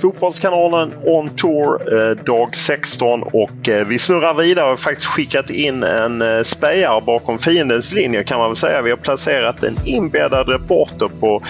Fotbollskanalen 0.00 0.92
On 1.04 1.28
Tour 1.28 1.94
eh, 1.94 2.16
dag 2.24 2.56
16 2.56 3.22
och 3.22 3.68
eh, 3.68 3.86
vi 3.86 3.98
snurrar 3.98 4.34
vidare 4.34 4.64
och 4.64 4.70
har 4.70 4.76
faktiskt 4.76 5.06
skickat 5.06 5.50
in 5.50 5.82
en 5.82 6.22
eh, 6.22 6.42
spejare 6.42 7.00
bakom 7.00 7.38
fiendens 7.38 7.92
linje 7.92 8.24
kan 8.24 8.38
man 8.38 8.48
väl 8.48 8.56
säga. 8.56 8.82
Vi 8.82 8.90
har 8.90 8.96
placerat 8.96 9.64
en 9.64 9.76
inbäddad 9.84 10.48
reporter 10.48 11.10
på 11.20 11.42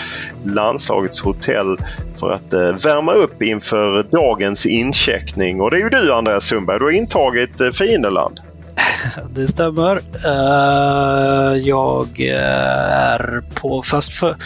landslagets 0.44 1.20
hotell 1.20 1.76
för 2.20 2.32
att 2.32 2.52
eh, 2.52 2.60
värma 2.60 3.12
upp 3.12 3.42
inför 3.42 4.02
dagens 4.02 4.66
incheckning. 4.66 5.60
Och 5.60 5.70
det 5.70 5.76
är 5.76 5.80
ju 5.80 5.88
du 5.88 6.12
Andreas 6.12 6.44
Sundberg, 6.44 6.78
du 6.78 6.84
har 6.84 6.92
intagit 6.92 7.60
eh, 7.60 7.70
fiendeland. 7.70 8.40
Det 9.34 9.48
stämmer. 9.48 9.98
Uh, 10.24 11.58
jag 11.58 12.06
eh, 12.20 13.12
är 13.12 13.42
på, 13.54 13.82
fast 13.82 14.12
för, 14.12 14.36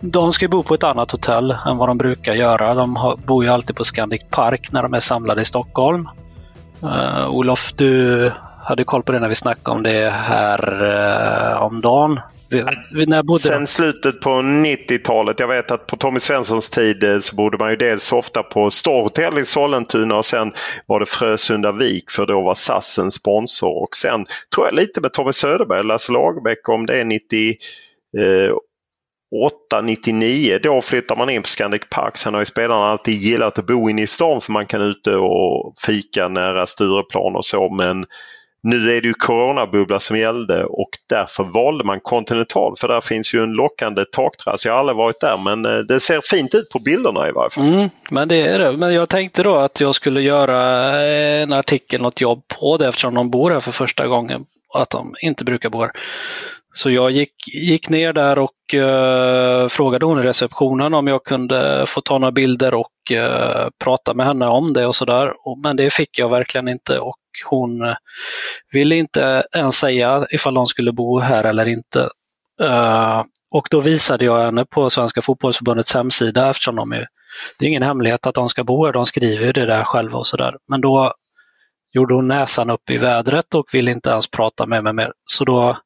de 0.00 0.32
ska 0.32 0.44
ju 0.44 0.48
bo 0.48 0.62
på 0.62 0.74
ett 0.74 0.84
annat 0.84 1.10
hotell 1.10 1.50
än 1.66 1.76
vad 1.76 1.88
de 1.88 1.98
brukar 1.98 2.32
göra. 2.32 2.74
De 2.74 3.16
bor 3.26 3.44
ju 3.44 3.50
alltid 3.50 3.76
på 3.76 3.84
Scandic 3.84 4.22
Park 4.30 4.72
när 4.72 4.82
de 4.82 4.94
är 4.94 5.00
samlade 5.00 5.40
i 5.40 5.44
Stockholm. 5.44 6.08
Uh, 6.84 7.28
Olof, 7.28 7.72
du 7.76 8.32
hade 8.64 8.84
koll 8.84 9.02
på 9.02 9.12
det 9.12 9.18
när 9.18 9.28
vi 9.28 9.34
snackade 9.34 9.76
om 9.76 9.82
det 9.82 10.10
här 10.10 10.82
uh, 10.82 11.62
om 11.62 11.80
dagen. 11.80 12.20
Vi, 12.50 12.64
vi, 12.94 13.06
när 13.06 13.22
bodde... 13.22 13.42
Sen 13.42 13.66
slutet 13.66 14.20
på 14.20 14.30
90-talet. 14.30 15.40
Jag 15.40 15.48
vet 15.48 15.70
att 15.70 15.86
på 15.86 15.96
Tommy 15.96 16.20
Svenssons 16.20 16.70
tid 16.70 17.04
eh, 17.04 17.20
så 17.20 17.36
bodde 17.36 17.58
man 17.58 17.70
ju 17.70 17.76
dels 17.76 18.12
ofta 18.12 18.42
på 18.42 18.70
Storhotell 18.70 19.38
i 19.38 19.44
Sollentuna 19.44 20.16
och 20.16 20.24
sen 20.24 20.52
var 20.86 21.00
det 21.00 21.06
Frösunda 21.06 21.72
Vik 21.72 22.10
för 22.10 22.26
då 22.26 22.40
var 22.40 22.54
SAS 22.54 22.98
en 22.98 23.10
sponsor. 23.10 23.82
Och 23.82 23.96
sen 23.96 24.26
tror 24.54 24.66
jag 24.66 24.74
lite 24.74 25.00
med 25.00 25.12
Tommy 25.12 25.32
Söderberg, 25.32 25.84
Lasse 25.84 26.12
Lagerbäck 26.12 26.68
om 26.68 26.86
det 26.86 27.00
är 27.00 27.04
90 27.04 27.56
8-99 29.72 30.58
då 30.62 30.80
flyttar 30.80 31.16
man 31.16 31.30
in 31.30 31.42
på 31.42 31.48
Scandic 31.48 31.82
Park. 31.90 32.16
Sen 32.16 32.34
har 32.34 32.40
ju 32.40 32.46
spelarna 32.46 32.90
alltid 32.90 33.22
gillat 33.22 33.58
att 33.58 33.66
bo 33.66 33.90
inne 33.90 34.02
i 34.02 34.06
stan 34.06 34.40
för 34.40 34.52
man 34.52 34.66
kan 34.66 34.82
ute 34.82 35.16
och 35.16 35.74
fika 35.86 36.28
nära 36.28 36.66
Stureplan 36.66 37.36
och 37.36 37.44
så 37.44 37.74
men 37.74 38.06
nu 38.62 38.96
är 38.96 39.00
det 39.00 39.08
ju 39.08 39.14
coronabubbla 39.14 40.00
som 40.00 40.18
gällde 40.18 40.64
och 40.64 40.90
därför 41.08 41.44
valde 41.44 41.84
man 41.84 42.00
Continental 42.00 42.74
för 42.80 42.88
där 42.88 43.00
finns 43.00 43.34
ju 43.34 43.42
en 43.42 43.52
lockande 43.52 44.04
takterrass. 44.04 44.64
Jag 44.64 44.72
har 44.72 44.78
aldrig 44.78 44.96
varit 44.96 45.20
där 45.20 45.36
men 45.36 45.64
eh, 45.64 45.78
det 45.78 46.00
ser 46.00 46.20
fint 46.20 46.54
ut 46.54 46.68
på 46.68 46.78
bilderna 46.78 47.28
i 47.28 47.32
varje 47.32 47.50
fall. 47.50 47.64
Mm, 47.64 47.90
men 48.10 48.28
det 48.28 48.36
är 48.36 48.58
det. 48.58 48.72
Men 48.72 48.94
jag 48.94 49.08
tänkte 49.08 49.42
då 49.42 49.56
att 49.56 49.80
jag 49.80 49.94
skulle 49.94 50.20
göra 50.20 50.88
eh, 51.02 51.42
en 51.42 51.52
artikel, 51.52 52.02
något 52.02 52.20
jobb 52.20 52.42
på 52.60 52.76
det 52.76 52.88
eftersom 52.88 53.14
de 53.14 53.30
bor 53.30 53.50
här 53.50 53.60
för 53.60 53.72
första 53.72 54.06
gången. 54.06 54.44
Att 54.74 54.90
de 54.90 55.14
inte 55.20 55.44
brukar 55.44 55.70
bo 55.70 55.80
här. 55.80 55.90
Så 56.72 56.90
jag 56.90 57.10
gick, 57.10 57.34
gick 57.54 57.88
ner 57.88 58.12
där 58.12 58.38
och 58.38 58.74
uh, 58.74 59.68
frågade 59.68 60.06
hon 60.06 60.18
i 60.18 60.22
receptionen 60.22 60.94
om 60.94 61.06
jag 61.06 61.24
kunde 61.24 61.84
få 61.88 62.00
ta 62.00 62.18
några 62.18 62.32
bilder 62.32 62.74
och 62.74 62.92
uh, 63.12 63.68
prata 63.84 64.14
med 64.14 64.26
henne 64.26 64.46
om 64.46 64.72
det 64.72 64.86
och 64.86 64.96
sådär. 64.96 65.32
Men 65.62 65.76
det 65.76 65.92
fick 65.92 66.18
jag 66.18 66.28
verkligen 66.28 66.68
inte 66.68 66.98
och 66.98 67.16
hon 67.50 67.82
eh, 67.82 67.96
ville 68.72 68.96
inte 68.96 69.44
ens 69.52 69.76
säga 69.76 70.26
ifall 70.30 70.54
de 70.54 70.66
skulle 70.66 70.92
bo 70.92 71.18
här 71.18 71.44
eller 71.44 71.66
inte. 71.66 72.08
och 73.50 73.68
då 73.70 73.80
visade 73.80 74.24
jag 74.24 74.44
henne 74.44 74.64
på 74.64 74.90
Svenska 74.90 75.22
fotbollsförbundets 75.22 75.94
hemsida 75.94 76.50
eftersom 76.50 76.76
de 76.76 76.92
är, 76.92 77.06
det 77.58 77.64
är 77.64 77.68
ingen 77.68 77.82
hemlighet 77.82 78.26
att 78.26 78.34
de 78.34 78.48
ska 78.48 78.64
bo 78.64 78.86
här, 78.86 78.92
de 78.92 79.06
skriver 79.06 79.52
det 79.52 79.66
där 79.66 79.84
själva 79.84 80.18
och 80.18 80.26
sådär. 80.26 80.56
Men 80.68 80.80
då 80.80 81.14
gjorde 81.92 82.14
hon 82.14 82.28
näsan 82.28 82.70
upp 82.70 82.90
i 82.90 82.98
vädret 82.98 83.54
och 83.54 83.66
ville 83.72 83.90
inte 83.90 84.10
ens 84.10 84.30
prata 84.30 84.66
med 84.66 84.84
mig 84.84 84.92
mer. 84.92 85.12
Så 85.24 85.44
då 85.44 85.76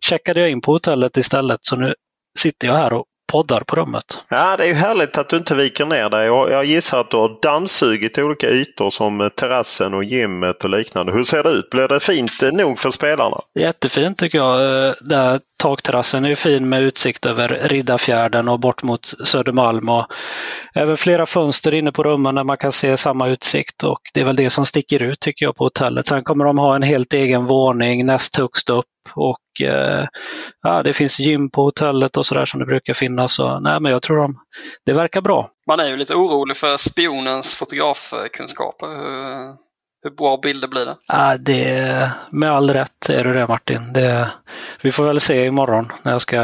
checkade 0.00 0.40
jag 0.40 0.50
in 0.50 0.60
på 0.60 0.72
hotellet 0.72 1.16
istället 1.16 1.58
så 1.62 1.76
nu 1.76 1.94
sitter 2.38 2.68
jag 2.68 2.74
här 2.74 2.92
och 2.92 3.04
poddar 3.32 3.60
på 3.60 3.76
rummet. 3.76 4.04
Ja, 4.30 4.56
det 4.56 4.64
är 4.64 4.68
ju 4.68 4.74
härligt 4.74 5.18
att 5.18 5.28
du 5.28 5.36
inte 5.36 5.54
viker 5.54 5.86
ner 5.86 6.10
dig. 6.10 6.26
Jag 6.26 6.64
gissar 6.64 7.00
att 7.00 7.10
du 7.10 7.16
har 7.16 7.42
dammsugit 7.42 8.18
olika 8.18 8.50
ytor 8.50 8.90
som 8.90 9.30
terrassen 9.36 9.94
och 9.94 10.04
gymmet 10.04 10.64
och 10.64 10.70
liknande. 10.70 11.12
Hur 11.12 11.24
ser 11.24 11.42
det 11.42 11.50
ut? 11.50 11.70
Blir 11.70 11.88
det 11.88 12.00
fint 12.00 12.32
nog 12.52 12.78
för 12.78 12.90
spelarna? 12.90 13.40
Jättefint 13.58 14.18
tycker 14.18 14.38
jag. 14.38 14.58
Där 15.00 15.40
takterrassen 15.58 16.24
är 16.24 16.34
fin 16.34 16.68
med 16.68 16.82
utsikt 16.82 17.26
över 17.26 17.48
Riddarfjärden 17.48 18.48
och 18.48 18.60
bort 18.60 18.82
mot 18.82 19.06
Södermalm. 19.24 19.88
Och 19.88 20.06
även 20.74 20.96
flera 20.96 21.26
fönster 21.26 21.74
inne 21.74 21.92
på 21.92 22.02
rummen 22.02 22.34
där 22.34 22.44
man 22.44 22.56
kan 22.56 22.72
se 22.72 22.96
samma 22.96 23.28
utsikt 23.28 23.84
och 23.84 24.00
det 24.14 24.20
är 24.20 24.24
väl 24.24 24.36
det 24.36 24.50
som 24.50 24.66
sticker 24.66 25.02
ut 25.02 25.20
tycker 25.20 25.46
jag 25.46 25.56
på 25.56 25.64
hotellet. 25.64 26.06
Sen 26.06 26.22
kommer 26.22 26.44
de 26.44 26.58
ha 26.58 26.76
en 26.76 26.82
helt 26.82 27.12
egen 27.12 27.46
våning 27.46 28.06
näst 28.06 28.36
högst 28.36 28.70
upp 28.70 28.86
och 29.14 29.60
eh, 29.62 30.06
ja, 30.62 30.82
det 30.82 30.92
finns 30.92 31.18
gym 31.18 31.50
på 31.50 31.62
hotellet 31.62 32.16
och 32.16 32.26
sådär 32.26 32.44
som 32.44 32.60
det 32.60 32.66
brukar 32.66 32.94
finnas. 32.94 33.32
Så, 33.32 33.60
nej, 33.60 33.80
men 33.80 33.92
jag 33.92 34.02
tror 34.02 34.16
de, 34.16 34.38
det 34.86 34.92
verkar 34.92 35.20
bra. 35.20 35.48
Man 35.66 35.80
är 35.80 35.88
ju 35.88 35.96
lite 35.96 36.14
orolig 36.14 36.56
för 36.56 36.76
spionens 36.76 37.58
fotografkunskaper. 37.58 38.86
Hur, 38.86 39.56
hur 40.02 40.10
bra 40.10 40.36
bilder 40.42 40.68
blir 40.68 40.86
det? 40.86 40.96
Ja, 41.08 41.36
det 41.38 42.10
med 42.30 42.50
all 42.50 42.70
rätt 42.70 43.08
är 43.08 43.24
det 43.24 43.32
det 43.32 43.46
Martin. 43.46 43.92
Det, 43.92 44.30
vi 44.82 44.92
får 44.92 45.04
väl 45.06 45.20
se 45.20 45.46
imorgon 45.46 45.92
när, 46.02 46.12
jag 46.12 46.20
ska, 46.20 46.42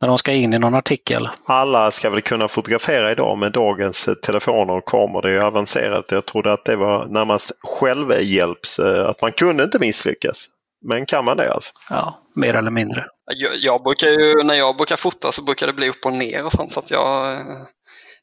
när 0.00 0.08
de 0.08 0.18
ska 0.18 0.32
in 0.32 0.54
i 0.54 0.58
någon 0.58 0.74
artikel. 0.74 1.28
Alla 1.46 1.90
ska 1.90 2.10
väl 2.10 2.22
kunna 2.22 2.48
fotografera 2.48 3.12
idag 3.12 3.38
med 3.38 3.52
dagens 3.52 4.08
telefoner 4.22 4.76
och 4.76 4.84
kameror. 4.84 5.22
Det 5.22 5.28
är 5.28 5.32
ju 5.32 5.42
avancerat. 5.42 6.04
Jag 6.08 6.26
trodde 6.26 6.52
att 6.52 6.64
det 6.64 6.76
var 6.76 7.06
närmast 7.06 7.52
självhjälps, 7.62 8.78
eh, 8.78 9.08
att 9.08 9.22
man 9.22 9.32
kunde 9.32 9.64
inte 9.64 9.78
misslyckas. 9.78 10.48
Men 10.84 11.06
kan 11.06 11.24
man 11.24 11.36
det 11.36 11.52
alltså? 11.52 11.72
Ja, 11.90 12.18
mer 12.34 12.54
eller 12.54 12.70
mindre. 12.70 13.06
Jag, 13.34 13.56
jag 13.56 13.82
brukar 13.82 14.06
ju, 14.06 14.44
när 14.44 14.54
jag 14.54 14.76
brukar 14.76 14.96
fota 14.96 15.32
så 15.32 15.44
brukar 15.44 15.66
det 15.66 15.72
bli 15.72 15.88
upp 15.88 16.06
och 16.06 16.12
ner 16.12 16.44
och 16.44 16.52
sånt 16.52 16.72
så 16.72 16.80
att 16.80 16.90
jag, 16.90 17.36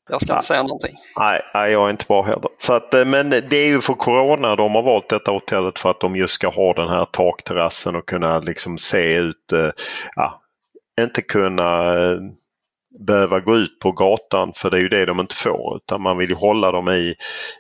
jag 0.10 0.22
ska 0.22 0.34
inte 0.34 0.46
säga 0.46 0.62
någonting. 0.62 0.96
Nej, 1.18 1.42
nej, 1.54 1.72
jag 1.72 1.86
är 1.86 1.90
inte 1.92 2.06
bra 2.08 2.24
heller. 2.24 2.50
Så 2.58 2.74
att, 2.74 2.94
eh, 2.94 3.06
men 3.06 3.30
det 3.30 3.56
är 3.56 3.68
ju 3.68 3.82
för 3.82 3.94
Corona 3.94 4.56
de 4.56 4.76
har 4.76 4.84
valt 4.84 5.10
detta 5.10 5.32
hotellet 5.32 5.80
för 5.80 5.90
att 5.90 6.00
de 6.00 6.16
just 6.16 6.34
ska 6.34 6.50
ha 6.50 6.74
den 6.74 6.90
här 6.90 7.06
takterrassen 7.06 7.96
och 7.96 8.06
kunna 8.06 8.40
liksom 8.40 8.78
se 8.78 9.14
ut, 9.14 9.52
eh, 9.52 9.70
ja, 10.16 10.42
inte 11.02 11.22
kunna 11.22 11.94
eh, 12.04 12.18
behöva 13.00 13.40
gå 13.40 13.56
ut 13.56 13.80
på 13.80 13.92
gatan 13.92 14.54
för 14.56 14.70
det 14.70 14.78
är 14.78 14.82
ju 14.82 14.90
det 14.90 15.06
de 15.06 15.20
inte 15.20 15.36
får 15.36 15.78
utan 15.78 16.02
man 16.02 16.18
vill 16.18 16.34
hålla 16.34 16.72
dem 16.72 16.90
i, 16.90 17.16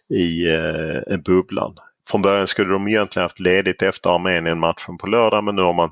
i 0.09 0.53
eh, 0.53 1.13
en 1.13 1.21
bubblan. 1.21 1.75
Från 2.09 2.21
början 2.21 2.47
skulle 2.47 2.73
de 2.73 2.88
egentligen 2.88 3.23
haft 3.23 3.39
ledigt 3.39 3.81
efter 3.81 4.09
Armenien-matchen 4.09 4.97
på 4.97 5.07
lördag 5.07 5.44
men 5.44 5.55
nu 5.55 5.61
har 5.61 5.73
man 5.73 5.89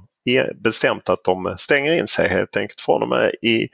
bestämt 0.64 1.10
att 1.10 1.24
de 1.24 1.56
stänger 1.58 1.92
in 1.92 2.08
sig 2.08 2.30
helt 2.30 2.58
enkelt 2.58 2.82
från 2.82 3.02
och 3.02 3.10
med 3.10 3.32
i, 3.42 3.68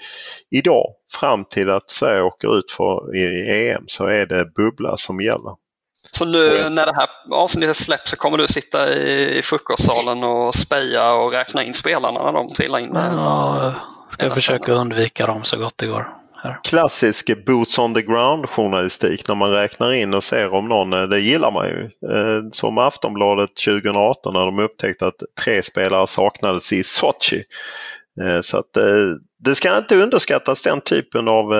idag 0.52 0.86
fram 1.14 1.46
till 1.46 1.70
att 1.70 1.92
Sverige 1.92 2.22
åker 2.22 2.58
ut 2.58 2.72
för, 2.72 3.16
i 3.16 3.70
EM 3.70 3.84
så 3.88 4.06
är 4.06 4.26
det 4.26 4.46
bubbla 4.56 4.98
som 4.98 5.22
gäller. 5.22 5.56
Så 6.12 6.26
nu 6.26 6.70
när 6.70 6.86
det 6.86 6.96
här 6.96 7.10
avsnittet 7.32 7.76
släpps 7.76 8.12
så 8.12 8.18
kommer 8.18 8.38
du 8.38 8.48
sitta 8.48 8.90
i, 8.94 9.38
i 9.38 9.42
frukostsalen 9.42 10.24
och 10.24 10.56
speja 10.56 11.14
och 11.14 11.32
räkna 11.32 11.64
in 11.64 11.74
spelarna 11.74 12.24
när 12.24 12.32
de 12.32 12.50
trillar 12.50 12.80
in? 12.80 12.92
Ja, 12.94 13.76
ska 14.12 14.26
jag 14.26 14.36
försöka 14.36 14.72
undvika 14.72 15.26
dem 15.26 15.44
så 15.44 15.58
gott 15.58 15.78
det 15.78 15.88
går. 15.88 16.08
Här. 16.44 16.60
Klassisk 16.64 17.46
boots 17.46 17.80
on 17.80 17.94
the 17.94 18.02
ground 18.02 18.50
journalistik 18.50 19.28
när 19.28 19.36
man 19.36 19.52
räknar 19.52 19.94
in 19.94 20.14
och 20.14 20.24
ser 20.24 20.54
om 20.54 20.68
någon, 20.68 20.94
eh, 20.94 21.04
det 21.04 21.20
gillar 21.20 21.52
man 21.52 21.68
ju. 21.68 21.84
Eh, 21.84 22.50
som 22.52 22.78
Aftonbladet 22.78 23.56
2018 23.56 24.34
när 24.34 24.46
de 24.46 24.60
upptäckte 24.60 25.08
att 25.08 25.24
tre 25.44 25.64
spelare 25.64 26.08
saknades 26.08 26.74
i 26.74 26.84
Sochi. 26.84 27.44
Eh, 28.22 28.42
så 28.42 28.58
att 28.58 28.78
det 29.40 29.56
ska 29.56 29.78
inte 29.78 29.96
underskattas 29.96 30.62
den 30.62 30.82
typen 30.82 31.28
av 31.28 31.54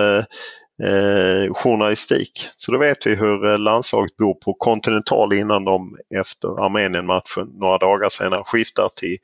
eh, 0.82 1.52
journalistik. 1.52 2.48
Så 2.54 2.72
då 2.72 2.78
vet 2.78 3.06
vi 3.06 3.14
hur 3.14 3.58
landslaget 3.58 4.16
bor 4.16 4.34
på 4.34 4.54
Continental 4.54 5.32
innan 5.32 5.64
de 5.64 5.96
efter 6.20 6.64
Armenien-matchen 6.64 7.48
några 7.60 7.78
dagar 7.78 8.08
senare 8.08 8.42
skiftar 8.44 8.88
till 8.96 9.16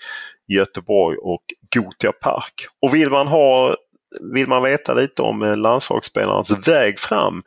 Göteborg 0.49 1.19
och 1.19 1.43
Gotia 1.75 2.13
Park. 2.13 2.55
Och 2.83 2.95
vill 2.95 3.11
man 3.11 3.27
ha 3.27 3.75
vill 4.21 4.49
man 4.49 4.63
veta 4.63 4.95
lite 4.95 5.23
om 5.23 5.43
eh, 5.43 5.57
landslagsspelarnas 5.57 6.69
väg 6.69 6.99
fram 6.99 7.43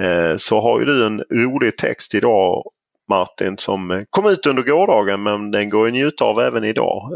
eh, 0.00 0.36
så 0.36 0.60
har 0.60 0.80
ju 0.80 0.86
du 0.86 1.06
en 1.06 1.20
rolig 1.20 1.76
text 1.76 2.14
idag 2.14 2.70
Martin 3.08 3.58
som 3.58 3.90
eh, 3.90 4.02
kom 4.10 4.26
ut 4.26 4.46
under 4.46 4.62
gårdagen 4.62 5.22
men 5.22 5.50
den 5.50 5.70
går 5.70 5.86
att 5.86 5.92
njuta 5.92 6.24
av 6.24 6.40
även 6.40 6.64
idag. 6.64 7.10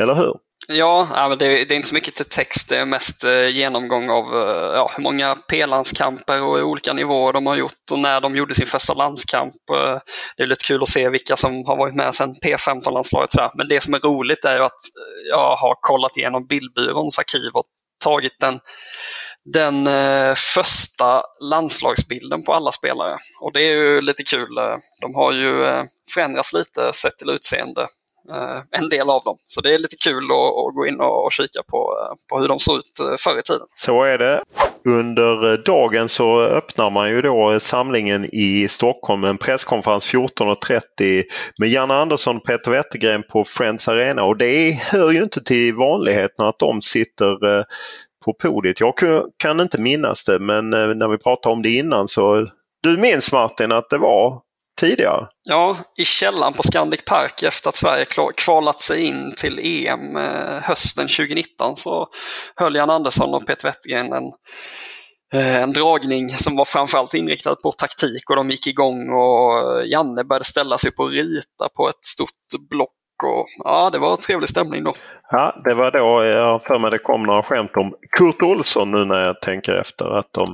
Eller 0.00 0.14
hur? 0.14 0.34
Ja, 0.68 1.36
det 1.38 1.46
är 1.46 1.72
inte 1.72 1.88
så 1.88 1.94
mycket 1.94 2.14
till 2.14 2.24
text. 2.24 2.68
Det 2.68 2.76
är 2.76 2.84
mest 2.84 3.24
genomgång 3.52 4.10
av 4.10 4.24
ja, 4.74 4.90
hur 4.96 5.02
många 5.02 5.34
P-landskamper 5.34 6.42
och 6.42 6.58
olika 6.58 6.92
nivåer 6.92 7.32
de 7.32 7.46
har 7.46 7.56
gjort 7.56 7.90
och 7.92 7.98
när 7.98 8.20
de 8.20 8.36
gjorde 8.36 8.54
sin 8.54 8.66
första 8.66 8.94
landskamp. 8.94 9.54
Det 10.36 10.42
är 10.42 10.46
lite 10.46 10.64
kul 10.64 10.82
att 10.82 10.88
se 10.88 11.08
vilka 11.08 11.36
som 11.36 11.64
har 11.66 11.76
varit 11.76 11.94
med 11.94 12.14
sedan 12.14 12.34
P15-landslaget. 12.46 13.30
Men 13.54 13.68
det 13.68 13.82
som 13.82 13.94
är 13.94 13.98
roligt 13.98 14.44
är 14.44 14.56
ju 14.56 14.62
att 14.62 14.80
jag 15.30 15.56
har 15.56 15.74
kollat 15.80 16.16
igenom 16.16 16.46
Bildbyråns 16.46 17.18
arkiv 17.18 17.50
och 17.52 17.66
tagit 18.00 18.40
den, 18.40 18.60
den 19.44 19.86
eh, 19.86 20.34
första 20.34 21.22
landslagsbilden 21.40 22.42
på 22.42 22.54
alla 22.54 22.72
spelare. 22.72 23.16
Och 23.40 23.52
det 23.52 23.62
är 23.62 23.74
ju 23.74 24.00
lite 24.00 24.22
kul. 24.22 24.58
Eh, 24.58 24.76
de 25.00 25.14
har 25.14 25.32
ju 25.32 25.64
eh, 25.64 25.84
förändrats 26.14 26.52
lite 26.52 26.92
sett 26.92 27.18
till 27.18 27.30
utseende, 27.30 27.86
Eh, 28.28 28.80
en 28.80 28.88
del 28.88 29.10
av 29.10 29.22
dem. 29.24 29.36
Så 29.46 29.60
det 29.60 29.74
är 29.74 29.78
lite 29.78 29.96
kul 29.96 30.24
att, 30.24 30.74
gå 30.74 30.86
in 30.86 31.00
och, 31.00 31.32
kika 31.32 31.62
på, 31.68 31.96
eh, 32.02 32.16
på 32.28 32.40
hur 32.40 32.48
de 32.48 32.58
såg 32.58 32.76
ut 32.76 33.00
eh, 33.00 33.16
förr 33.18 33.38
i 33.38 33.42
tiden. 33.42 33.66
Så 33.74 34.02
är 34.02 34.18
det. 34.18 34.42
Under 34.84 35.64
dagen 35.64 36.08
så 36.08 36.40
öppnar 36.40 36.90
man 36.90 37.10
ju 37.10 37.22
då 37.22 37.60
samlingen 37.60 38.28
i 38.32 38.68
Stockholm 38.68 39.24
en 39.24 39.38
presskonferens 39.38 40.14
14.30 40.14 41.24
med 41.58 41.68
Janne 41.68 41.94
Andersson 41.94 42.36
och 42.36 42.44
Peter 42.44 42.70
Wettergren 42.70 43.22
på 43.22 43.44
Friends 43.44 43.88
Arena 43.88 44.24
och 44.24 44.36
det 44.36 44.72
hör 44.72 45.10
ju 45.10 45.22
inte 45.22 45.44
till 45.44 45.74
vanligheten 45.74 46.46
att 46.46 46.58
de 46.58 46.82
sitter 46.82 47.64
på 48.24 48.32
podiet. 48.32 48.80
Jag 48.80 48.94
kan 49.36 49.60
inte 49.60 49.80
minnas 49.80 50.24
det 50.24 50.38
men 50.38 50.70
när 50.70 51.08
vi 51.08 51.18
pratade 51.18 51.52
om 51.52 51.62
det 51.62 51.70
innan 51.70 52.08
så 52.08 52.46
du 52.82 52.96
minns 52.96 53.32
Martin 53.32 53.72
att 53.72 53.90
det 53.90 53.98
var 53.98 54.40
tidigare? 54.80 55.26
Ja, 55.48 55.76
i 55.98 56.04
källan 56.04 56.52
på 56.52 56.62
Scandic 56.62 57.04
Park 57.04 57.42
efter 57.42 57.68
att 57.68 57.74
Sverige 57.74 58.04
kvalat 58.36 58.80
sig 58.80 59.04
in 59.04 59.32
till 59.36 59.58
EM 59.58 60.16
eh, 60.16 60.62
hösten 60.62 61.08
2019 61.08 61.76
så 61.76 62.08
höll 62.56 62.74
Jan 62.74 62.90
Andersson 62.90 63.34
och 63.34 63.46
Peter 63.46 63.68
Wettergren 63.68 64.12
en, 64.12 64.32
eh, 65.34 65.62
en 65.62 65.72
dragning 65.72 66.30
som 66.30 66.56
var 66.56 66.64
framförallt 66.64 67.14
inriktad 67.14 67.54
på 67.54 67.72
taktik 67.72 68.30
och 68.30 68.36
de 68.36 68.50
gick 68.50 68.66
igång 68.66 69.12
och 69.12 69.86
Janne 69.86 70.24
började 70.24 70.44
ställa 70.44 70.78
sig 70.78 70.90
på 70.92 71.02
och 71.02 71.10
rita 71.10 71.68
på 71.76 71.88
ett 71.88 72.04
stort 72.04 72.68
block 72.70 72.90
och 73.24 73.46
ja, 73.64 73.90
det 73.92 73.98
var 73.98 74.12
en 74.12 74.18
trevlig 74.18 74.48
stämning 74.48 74.84
då. 74.84 74.92
Ja, 75.30 75.60
det 75.64 75.74
var 75.74 75.90
då 75.90 76.24
jag 76.24 76.62
för 76.62 76.78
mig 76.78 76.90
det 76.90 76.98
kom 76.98 77.22
några 77.22 77.42
skämt 77.42 77.70
om 77.76 77.94
Kurt 78.18 78.42
Olsson 78.42 78.90
nu 78.90 79.04
när 79.04 79.26
jag 79.26 79.40
tänker 79.40 79.72
efter 79.72 80.18
att 80.18 80.32
de 80.32 80.46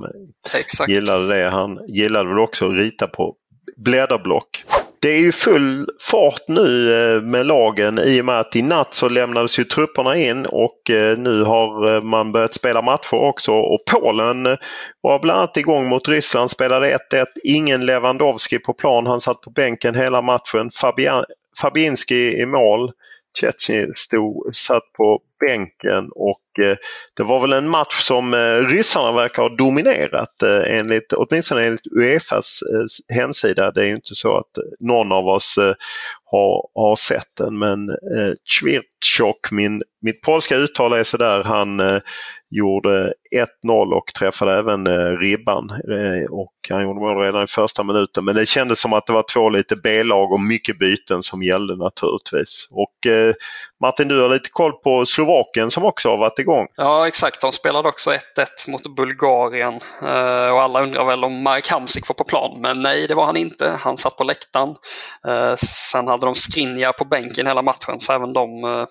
Exakt. 0.55 0.91
gillade 0.91 1.37
det. 1.37 1.51
Han 1.51 1.79
gillade 1.89 2.29
väl 2.29 2.39
också 2.39 2.69
att 2.69 2.77
rita 2.77 3.07
på 3.07 3.35
blädderblock. 3.77 4.65
Det 5.01 5.11
är 5.11 5.19
ju 5.19 5.33
full 5.33 5.89
fart 6.11 6.49
nu 6.49 6.95
eh, 6.95 7.23
med 7.23 7.47
lagen 7.47 7.99
i 7.99 8.21
och 8.21 8.25
med 8.25 8.41
att 8.41 8.57
i 8.57 8.63
natt 8.63 8.95
så 8.95 9.09
lämnades 9.09 9.59
ju 9.59 9.65
trupperna 9.65 10.17
in 10.17 10.47
och 10.47 10.91
eh, 10.91 11.19
nu 11.19 11.43
har 11.43 11.95
eh, 11.95 12.03
man 12.03 12.33
börjat 12.33 12.55
spela 12.55 12.83
matcher 12.83 13.15
också. 13.15 13.53
Och 13.53 13.81
Polen 13.91 14.57
var 15.01 15.19
bland 15.19 15.39
annat 15.39 15.57
igång 15.57 15.89
mot 15.89 16.09
Ryssland, 16.09 16.51
spelade 16.51 16.99
1-1. 17.13 17.25
Ingen 17.45 17.87
Lewandowski 17.87 18.59
på 18.59 18.73
plan, 18.73 19.07
han 19.07 19.21
satt 19.21 19.41
på 19.41 19.51
bänken 19.51 19.95
hela 19.95 20.23
matchen. 20.23 20.71
Fabian, 20.71 21.25
Fabinski 21.63 22.41
i 22.41 22.47
mål. 22.47 22.93
Chetny 23.41 23.87
stod, 23.95 24.55
satt 24.55 24.93
på 24.93 25.21
bänken 25.47 26.11
och 26.15 26.41
Eh, 26.59 26.77
det 27.17 27.23
var 27.23 27.41
väl 27.41 27.53
en 27.53 27.69
match 27.69 28.03
som 28.03 28.35
eh, 28.35 28.67
ryssarna 28.69 29.13
verkar 29.13 29.43
ha 29.43 29.57
dominerat 29.57 30.43
eh, 30.43 30.79
enligt, 30.79 31.13
åtminstone 31.13 31.67
enligt 31.67 31.87
Uefas 31.87 32.61
hemsida. 33.15 33.73
Det 33.73 33.81
är 33.81 33.87
ju 33.87 33.95
inte 33.95 34.15
så 34.15 34.39
att 34.39 34.59
någon 34.81 35.13
av 35.13 35.29
oss 35.29 35.59
har, 36.31 36.69
har 36.75 36.97
sett 36.97 37.37
den 37.39 37.59
men 37.59 37.91
eh, 37.91 38.33
min, 39.51 39.83
mitt 40.03 40.21
polska 40.21 40.57
uttal 40.57 40.93
är 40.93 41.03
sådär, 41.03 41.43
han 41.45 41.81
gjorde 42.51 43.13
1-0 43.65 43.93
och 43.93 44.15
träffade 44.19 44.59
även 44.59 44.87
eh, 44.87 45.19
ribban. 45.19 45.71
Eh, 45.71 46.31
och 46.31 46.55
han 46.71 46.83
gjorde 46.83 47.01
mål 47.01 47.25
redan 47.25 47.45
i 47.45 47.47
första 47.47 47.83
minuten. 47.83 48.25
Men 48.25 48.35
det 48.35 48.47
kändes 48.47 48.81
som 48.81 48.93
att 48.93 49.07
det 49.07 49.13
var 49.13 49.25
två 49.35 49.49
lite 49.49 49.77
B-lag 49.77 50.33
och 50.33 50.41
mycket 50.41 50.79
byten 50.79 51.23
som 51.23 51.43
gällde 51.43 51.77
naturligtvis. 51.77 52.69
Och 52.71 52.97
Martin, 53.81 54.09
du 54.09 54.21
har 54.21 54.29
lite 54.29 54.49
koll 54.51 54.73
på 54.73 55.07
Slovakien 55.07 55.71
som 55.71 55.85
också 55.85 56.09
har 56.09 56.17
varit 56.17 56.39
igång. 56.47 56.67
Ja 56.77 57.09
exakt, 57.09 57.41
de 57.41 57.53
spelade 57.53 57.89
också 57.89 58.11
1-1 58.11 58.21
mot 58.71 58.97
Bulgarien. 58.97 59.75
Eh, 60.03 60.51
och 60.53 60.63
alla 60.63 60.83
undrar 60.83 61.05
väl 61.05 61.25
om 61.25 61.43
Marek 61.43 61.71
Hamsik 61.71 62.09
var 62.09 62.15
på 62.15 62.25
plan. 62.25 62.61
Men 62.61 62.83
nej, 62.83 63.07
det 63.07 63.15
var 63.15 63.27
han 63.27 63.37
inte. 63.37 63.71
Han 63.81 63.97
satt 63.97 64.17
på 64.17 64.25
läktaren. 64.25 64.69
Eh, 65.29 65.55
sen 65.91 66.09
hade 66.09 66.27
de 66.27 66.35
Skrinja 66.35 66.93
på 66.93 67.05
bänken 67.05 67.47
hela 67.47 67.63
matchen 67.63 68.01
så 68.01 68.13
även 68.13 68.33
de 68.33 68.65
eh, 68.65 68.87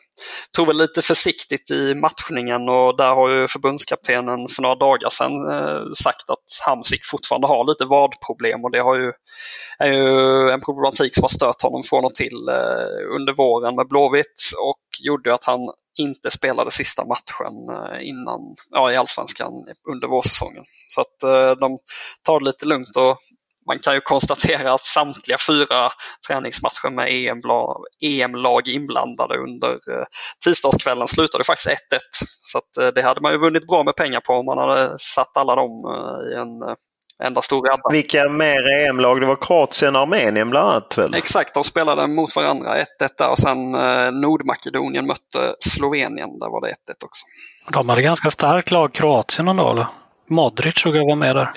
tog 0.55 0.67
väl 0.67 0.77
lite 0.77 1.01
försiktigt 1.01 1.71
i 1.71 1.95
matchningen 1.95 2.69
och 2.69 2.97
där 2.97 3.13
har 3.13 3.29
ju 3.29 3.47
förbundskaptenen 3.47 4.47
för 4.47 4.61
några 4.61 4.75
dagar 4.75 5.09
sedan 5.09 5.51
eh, 5.51 5.91
sagt 5.97 6.29
att 6.29 6.65
Hamsik 6.65 7.05
fortfarande 7.05 7.47
har 7.47 7.67
lite 7.67 7.85
vadproblem 7.85 8.63
och 8.63 8.71
det 8.71 8.79
har 8.79 8.95
ju, 8.95 9.11
är 9.79 9.91
ju 9.91 10.49
en 10.49 10.61
problematik 10.61 11.15
som 11.15 11.23
har 11.23 11.29
stört 11.29 11.61
honom 11.61 11.83
från 11.83 12.05
och 12.05 12.15
till 12.15 12.47
eh, 12.49 13.15
under 13.15 13.33
våren 13.33 13.75
med 13.75 13.87
Blåvitt 13.87 14.51
och 14.61 15.05
gjorde 15.05 15.33
att 15.33 15.43
han 15.43 15.59
inte 15.97 16.31
spelade 16.31 16.71
sista 16.71 17.05
matchen 17.05 17.69
eh, 17.69 18.07
innan, 18.07 18.55
ja, 18.69 18.91
i 18.91 18.95
Allsvenskan 18.95 19.51
under 19.89 20.07
vårsäsongen. 20.07 20.63
Så 20.87 21.01
att 21.01 21.23
eh, 21.23 21.51
de 21.51 21.79
tar 22.23 22.39
det 22.39 22.45
lite 22.45 22.65
lugnt 22.65 22.97
och 22.97 23.17
man 23.67 23.79
kan 23.79 23.93
ju 23.93 24.01
konstatera 24.01 24.73
att 24.73 24.81
samtliga 24.81 25.37
fyra 25.47 25.91
träningsmatcher 26.27 26.89
med 26.89 27.35
EM-lag 28.01 28.67
inblandade 28.67 29.37
under 29.37 29.71
eh, 29.71 30.05
tisdagskvällen 30.45 31.07
slutade 31.07 31.43
faktiskt 31.43 31.69
1-1. 31.69 31.73
Så 32.41 32.57
att, 32.57 32.95
det 32.95 33.01
hade 33.01 33.21
man 33.21 33.31
ju 33.31 33.37
vunnit 33.37 33.67
bra 33.67 33.83
med 33.83 33.95
pengar 33.95 34.19
på 34.19 34.33
om 34.33 34.45
man 34.45 34.57
hade 34.57 34.99
satt 34.99 35.37
alla 35.37 35.55
dem 35.55 35.71
i 36.31 36.35
en 36.35 36.75
enda 37.23 37.41
stor 37.41 37.67
radda. 37.67 37.89
Vilka 37.91 38.29
mer 38.29 38.87
EM-lag? 38.87 39.21
Det 39.21 39.27
var 39.27 39.35
Kroatien 39.35 39.95
och 39.95 40.01
Armenien 40.01 40.49
bland 40.49 40.69
annat 40.69 40.97
väl? 40.97 41.13
Exakt, 41.13 41.53
de 41.53 41.63
spelade 41.63 42.07
mot 42.07 42.35
varandra 42.35 42.69
1-1 42.77 42.85
där 43.17 43.31
och 43.31 43.37
sen 43.37 43.71
Nordmakedonien 44.21 45.07
mötte 45.07 45.55
Slovenien. 45.59 46.39
Där 46.39 46.49
var 46.49 46.61
det 46.61 46.67
1-1 46.67 46.71
också. 47.05 47.25
De 47.71 47.89
hade 47.89 48.01
ganska 48.01 48.29
starkt 48.29 48.71
lag 48.71 48.93
Kroatien 48.93 49.47
ändå 49.47 49.71
eller? 49.71 49.87
Modric 50.29 50.79
såg 50.79 50.95
jag 50.95 51.05
var 51.05 51.15
med 51.15 51.35
där. 51.35 51.49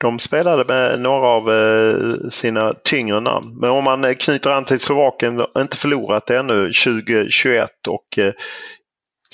De 0.00 0.18
spelade 0.18 0.64
med 0.64 1.00
några 1.00 1.28
av 1.28 1.50
eh, 1.50 2.28
sina 2.30 2.72
tyngre 2.72 3.20
namn. 3.20 3.58
Men 3.60 3.70
om 3.70 3.84
man 3.84 4.04
eh, 4.04 4.14
knyter 4.14 4.50
an 4.50 4.64
till 4.64 4.80
Slovakien, 4.80 5.46
inte 5.58 5.76
förlorat 5.76 6.30
ännu 6.30 6.72
2021 6.72 7.70
och 7.88 8.18
eh, 8.18 8.32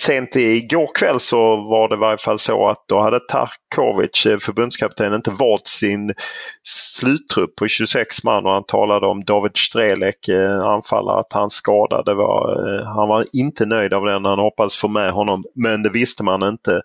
sent 0.00 0.36
igår 0.36 0.90
kväll 0.94 1.20
så 1.20 1.38
var 1.56 1.88
det 1.88 1.94
i 1.94 1.98
varje 1.98 2.18
fall 2.18 2.38
så 2.38 2.68
att 2.68 2.84
då 2.88 3.00
hade 3.00 3.20
Tarkovic, 3.20 4.26
eh, 4.26 4.38
förbundskapten, 4.38 5.14
inte 5.14 5.30
valt 5.30 5.66
sin 5.66 6.14
sluttrupp 6.98 7.56
på 7.56 7.68
26 7.68 8.24
man 8.24 8.46
och 8.46 8.52
han 8.52 8.64
talade 8.64 9.06
om 9.06 9.24
David 9.24 9.56
Strelek, 9.56 10.28
eh, 10.28 10.60
anfallare, 10.60 11.20
att 11.20 11.32
han 11.32 11.50
skadade 11.50 12.14
var, 12.14 12.74
eh, 12.78 12.86
han 12.86 13.08
var 13.08 13.26
inte 13.32 13.66
nöjd 13.66 13.94
av 13.94 14.04
den. 14.04 14.24
Han 14.24 14.38
hoppades 14.38 14.76
få 14.76 14.88
med 14.88 15.12
honom 15.12 15.44
men 15.54 15.82
det 15.82 15.90
visste 15.90 16.24
man 16.24 16.42
inte 16.42 16.82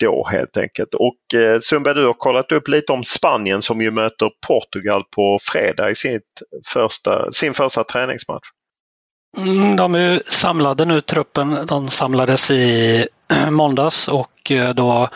då 0.00 0.28
helt 0.30 0.56
enkelt. 0.56 0.94
Och 0.94 1.40
eh, 1.40 1.58
Sundberg, 1.60 1.94
du 1.94 2.06
har 2.06 2.14
kollat 2.14 2.52
upp 2.52 2.68
lite 2.68 2.92
om 2.92 3.04
Spanien 3.04 3.62
som 3.62 3.80
ju 3.80 3.90
möter 3.90 4.30
Portugal 4.46 5.04
på 5.16 5.38
fredag 5.42 5.90
i 5.90 5.94
sitt 5.94 6.42
första, 6.72 7.32
sin 7.32 7.54
första 7.54 7.84
träningsmatch. 7.84 8.48
Mm, 9.36 9.76
de 9.76 9.94
är 9.94 10.22
samlade 10.26 10.84
nu, 10.84 11.00
truppen. 11.00 11.66
De 11.66 11.88
samlades 11.88 12.50
i 12.50 13.08
måndags 13.50 14.08
och 14.08 14.50
eh, 14.50 14.74
då 14.74 15.08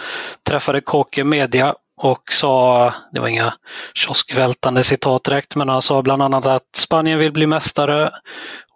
träffade 0.48 0.80
Kåke 0.80 1.25
media 1.25 1.75
och 2.00 2.32
sa, 2.32 2.94
det 3.12 3.20
var 3.20 3.28
inga 3.28 3.54
kioskvältande 3.94 4.84
citat 4.84 5.25
direkt, 5.25 5.56
men 5.56 5.68
han 5.68 5.82
sa 5.82 6.02
bland 6.02 6.22
annat 6.22 6.46
att 6.46 6.76
Spanien 6.76 7.18
vill 7.18 7.32
bli 7.32 7.46
mästare 7.46 8.10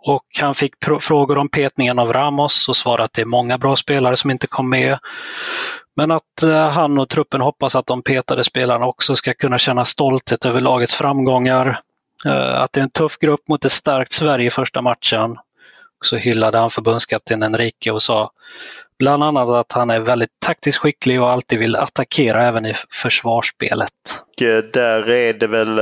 och 0.04 0.26
han 0.40 0.54
fick 0.54 0.74
frågor 1.00 1.38
om 1.38 1.48
petningen 1.48 1.98
av 1.98 2.12
Ramos 2.12 2.68
och 2.68 2.76
svarade 2.76 3.04
att 3.04 3.12
det 3.12 3.22
är 3.22 3.26
många 3.26 3.58
bra 3.58 3.76
spelare 3.76 4.16
som 4.16 4.30
inte 4.30 4.46
kom 4.46 4.70
med. 4.70 4.98
Men 5.96 6.10
att 6.10 6.42
eh, 6.42 6.68
han 6.70 6.98
och 6.98 7.08
truppen 7.08 7.40
hoppas 7.40 7.76
att 7.76 7.86
de 7.86 8.02
petade 8.02 8.44
spelarna 8.44 8.86
också 8.86 9.16
ska 9.16 9.34
kunna 9.34 9.58
känna 9.58 9.84
stolthet 9.84 10.46
över 10.46 10.60
lagets 10.60 10.94
framgångar. 10.94 11.78
Eh, 12.26 12.62
att 12.62 12.72
det 12.72 12.80
är 12.80 12.84
en 12.84 12.90
tuff 12.90 13.18
grupp 13.18 13.48
mot 13.48 13.64
ett 13.64 13.72
starkt 13.72 14.12
Sverige 14.12 14.46
i 14.46 14.50
första 14.50 14.82
matchen. 14.82 15.36
Så 16.04 16.16
hyllade 16.16 16.58
han 16.58 16.70
förbundskapten 16.70 17.42
Enrique 17.42 17.92
och 17.92 18.02
sa 18.02 18.30
bland 18.98 19.22
annat 19.22 19.48
att 19.48 19.72
han 19.72 19.90
är 19.90 20.00
väldigt 20.00 20.40
taktiskt 20.46 20.78
skicklig 20.78 21.20
och 21.20 21.30
alltid 21.30 21.58
vill 21.58 21.76
attackera 21.76 22.46
även 22.46 22.66
i 22.66 22.74
försvarsspelet. 22.90 23.92
Eh, 24.40 24.58
där 24.72 25.10
är 25.10 25.32
det 25.32 25.46
väl, 25.46 25.80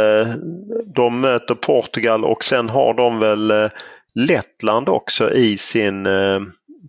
de 0.95 1.21
möter 1.21 1.55
Portugal 1.55 2.25
och 2.25 2.45
sen 2.45 2.71
har 2.71 2.95
de 2.95 3.19
väl 3.19 3.71
Lettland 4.15 4.89
också 4.89 5.33
i 5.33 5.57
sin 5.57 6.09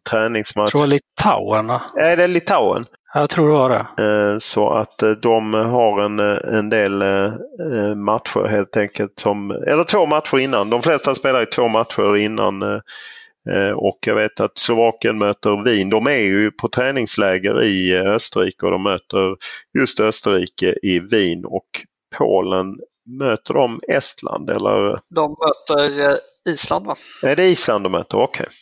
träningsmatch. 0.09 0.73
Jag 0.73 0.81
tror 0.81 0.87
Litauen. 0.87 1.69
Är 1.95 2.17
det 2.17 2.27
Litauen? 2.27 2.85
Jag 3.13 3.29
tror 3.29 3.47
det 3.47 3.53
var 3.53 3.69
det. 3.69 4.03
Eh, 4.03 4.39
så 4.39 4.69
att 4.69 5.03
eh, 5.03 5.11
de 5.11 5.53
har 5.53 6.01
en, 6.01 6.19
eh, 6.19 6.57
en 6.57 6.69
del 6.69 7.03
matcher 7.95 8.47
helt 8.47 8.77
enkelt. 8.77 9.19
Som, 9.19 9.51
eller 9.51 9.83
två 9.83 10.05
matcher 10.05 10.39
innan. 10.39 10.69
De 10.69 10.81
flesta 10.81 11.15
spelar 11.15 11.39
ju 11.39 11.45
två 11.45 11.67
matcher 11.67 12.17
innan. 12.17 12.81
Och 13.75 13.97
jag 14.01 14.15
vet 14.15 14.39
att 14.39 14.57
Slovakien 14.57 15.17
möter 15.17 15.63
Wien. 15.63 15.89
De 15.89 16.07
är 16.07 16.17
ju 16.17 16.51
på 16.51 16.67
träningsläger 16.67 17.63
i 17.63 17.97
Österrike 17.97 18.65
och 18.65 18.71
de 18.71 18.83
möter 18.83 19.35
just 19.77 19.99
Österrike 19.99 20.75
i 20.83 20.99
Wien. 20.99 21.45
Och 21.45 21.67
Polen 22.17 22.77
möter 23.19 23.53
de 23.53 23.79
Estland 23.87 24.49
eller? 24.49 24.99
De 25.09 25.35
möter 25.39 26.17
Island 26.49 26.85
va? 26.85 26.95
Är 27.23 27.35
det 27.35 27.45
Island 27.45 27.85
de 27.85 27.91
möter? 27.91 28.17
Okej. 28.17 28.43
Okay. 28.43 28.55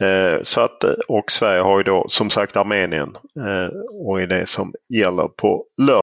Eh, 0.00 0.42
så 0.42 0.60
att, 0.60 0.84
eh, 0.84 0.90
och 1.08 1.32
Sverige 1.32 1.62
har 1.62 1.78
ju 1.78 1.84
då 1.84 2.06
som 2.08 2.30
sagt 2.30 2.56
Armenien 2.56 3.16
eh, 3.36 3.78
och 4.06 4.20
är 4.20 4.26
det 4.26 4.46
som 4.46 4.74
gäller 4.88 5.28
på 5.28 5.64
lördag. 5.76 6.02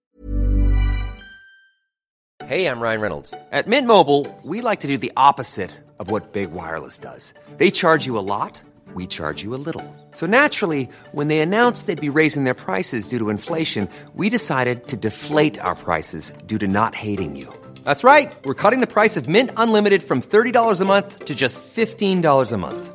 Hej, 2.47 2.61
jag 2.61 2.81
Ryan 2.81 3.01
Reynolds. 3.01 3.33
At 3.51 3.65
Mint 3.65 3.87
Mobile, 3.87 4.25
we 4.43 4.69
like 4.69 4.81
to 4.81 4.87
do 4.87 4.97
the 4.97 5.11
opposite 5.15 5.71
of 5.97 6.11
what 6.11 6.33
Big 6.33 6.51
Wireless 6.51 6.99
does. 6.99 7.33
They 7.57 7.71
charge 7.71 8.05
you 8.05 8.19
a 8.19 8.21
lot, 8.21 8.61
we 8.93 9.07
charge 9.07 9.43
you 9.43 9.55
a 9.55 9.61
little. 9.65 9.83
So 10.11 10.27
naturally, 10.27 10.87
when 11.11 11.27
they 11.27 11.39
announced 11.39 11.87
they'd 11.87 12.13
be 12.13 12.19
raising 12.19 12.43
their 12.43 12.53
prices 12.53 13.07
due 13.07 13.17
to 13.17 13.29
inflation, 13.29 13.87
we 14.15 14.29
decided 14.29 14.87
to 14.87 14.97
deflate 14.97 15.59
our 15.59 15.75
prices 15.75 16.33
due 16.45 16.59
to 16.59 16.67
not 16.67 16.93
hating 16.93 17.35
you. 17.35 17.47
That's 17.83 18.03
right. 18.03 18.31
We're 18.43 18.61
cutting 18.61 18.81
the 18.81 18.93
price 18.93 19.17
of 19.17 19.27
Mint 19.27 19.51
Unlimited 19.57 20.03
from 20.03 20.21
$30 20.21 20.81
a 20.81 20.85
month 20.85 21.25
to 21.25 21.33
just 21.33 21.61
$15 21.75 22.51
a 22.51 22.57
month. 22.57 22.94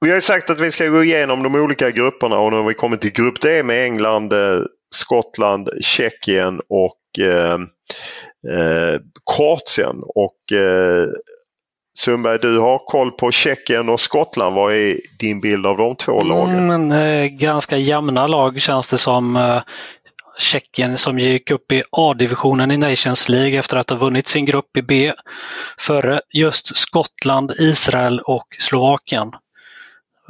Vi 0.00 0.10
har 0.10 0.20
sagt 0.20 0.50
att 0.50 0.60
vi 0.60 0.70
ska 0.70 0.86
gå 0.86 1.04
igenom 1.04 1.42
de 1.42 1.54
olika 1.54 1.90
grupperna 1.90 2.38
och 2.38 2.52
nu 2.52 2.56
har 2.58 2.68
vi 2.68 2.74
kommit 2.74 3.00
till 3.00 3.12
grupp 3.12 3.40
D 3.40 3.62
med 3.62 3.84
England, 3.84 4.32
eh, 4.32 4.60
Skottland, 4.94 5.70
Tjeckien 5.80 6.60
och 6.68 7.24
eh, 7.24 7.58
eh, 8.54 9.00
Kroatien. 9.36 10.02
Och 10.02 10.52
eh, 10.52 11.08
Sundberg, 11.98 12.38
du 12.38 12.58
har 12.58 12.78
koll 12.78 13.10
på 13.10 13.30
Tjeckien 13.30 13.88
och 13.88 14.00
Skottland. 14.00 14.54
Vad 14.54 14.74
är 14.74 15.00
din 15.18 15.40
bild 15.40 15.66
av 15.66 15.76
de 15.76 15.96
två 15.96 16.22
lagen? 16.22 16.70
Mm, 16.70 16.92
eh, 16.92 17.26
ganska 17.26 17.76
jämna 17.76 18.26
lag 18.26 18.60
känns 18.60 18.88
det 18.88 18.98
som. 18.98 19.36
Eh, 19.36 19.62
Tjeckien 20.38 20.98
som 20.98 21.18
gick 21.18 21.50
upp 21.50 21.72
i 21.72 21.82
A-divisionen 21.92 22.70
i 22.70 22.76
Nations 22.76 23.28
League 23.28 23.58
efter 23.58 23.76
att 23.76 23.90
ha 23.90 23.96
vunnit 23.96 24.28
sin 24.28 24.44
grupp 24.44 24.76
i 24.76 24.82
B 24.82 25.12
före 25.78 26.20
just 26.32 26.76
Skottland, 26.76 27.52
Israel 27.58 28.20
och 28.20 28.46
Slovakien. 28.58 29.32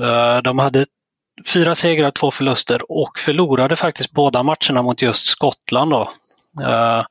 Eh, 0.00 0.42
de 0.42 0.58
hade 0.58 0.86
fyra 1.52 1.74
segrar, 1.74 2.10
två 2.10 2.30
förluster 2.30 2.92
och 2.92 3.18
förlorade 3.18 3.76
faktiskt 3.76 4.12
båda 4.12 4.42
matcherna 4.42 4.82
mot 4.82 5.02
just 5.02 5.26
Skottland. 5.26 5.90
Då. 5.90 6.10
Eh, 6.64 7.04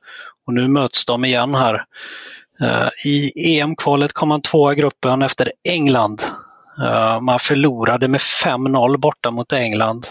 och 0.46 0.54
nu 0.54 0.68
möts 0.68 1.06
de 1.06 1.24
igen 1.24 1.54
här. 1.54 1.84
Eh, 2.60 2.88
I 3.04 3.32
EM-kvalet 3.58 4.12
kom 4.12 4.28
man 4.28 4.42
tvåa 4.42 4.72
i 4.72 4.76
gruppen 4.76 5.22
efter 5.22 5.52
England. 5.68 6.22
Man 7.20 7.38
förlorade 7.38 8.08
med 8.08 8.20
5-0 8.20 8.96
borta 8.96 9.30
mot 9.30 9.52
England 9.52 10.06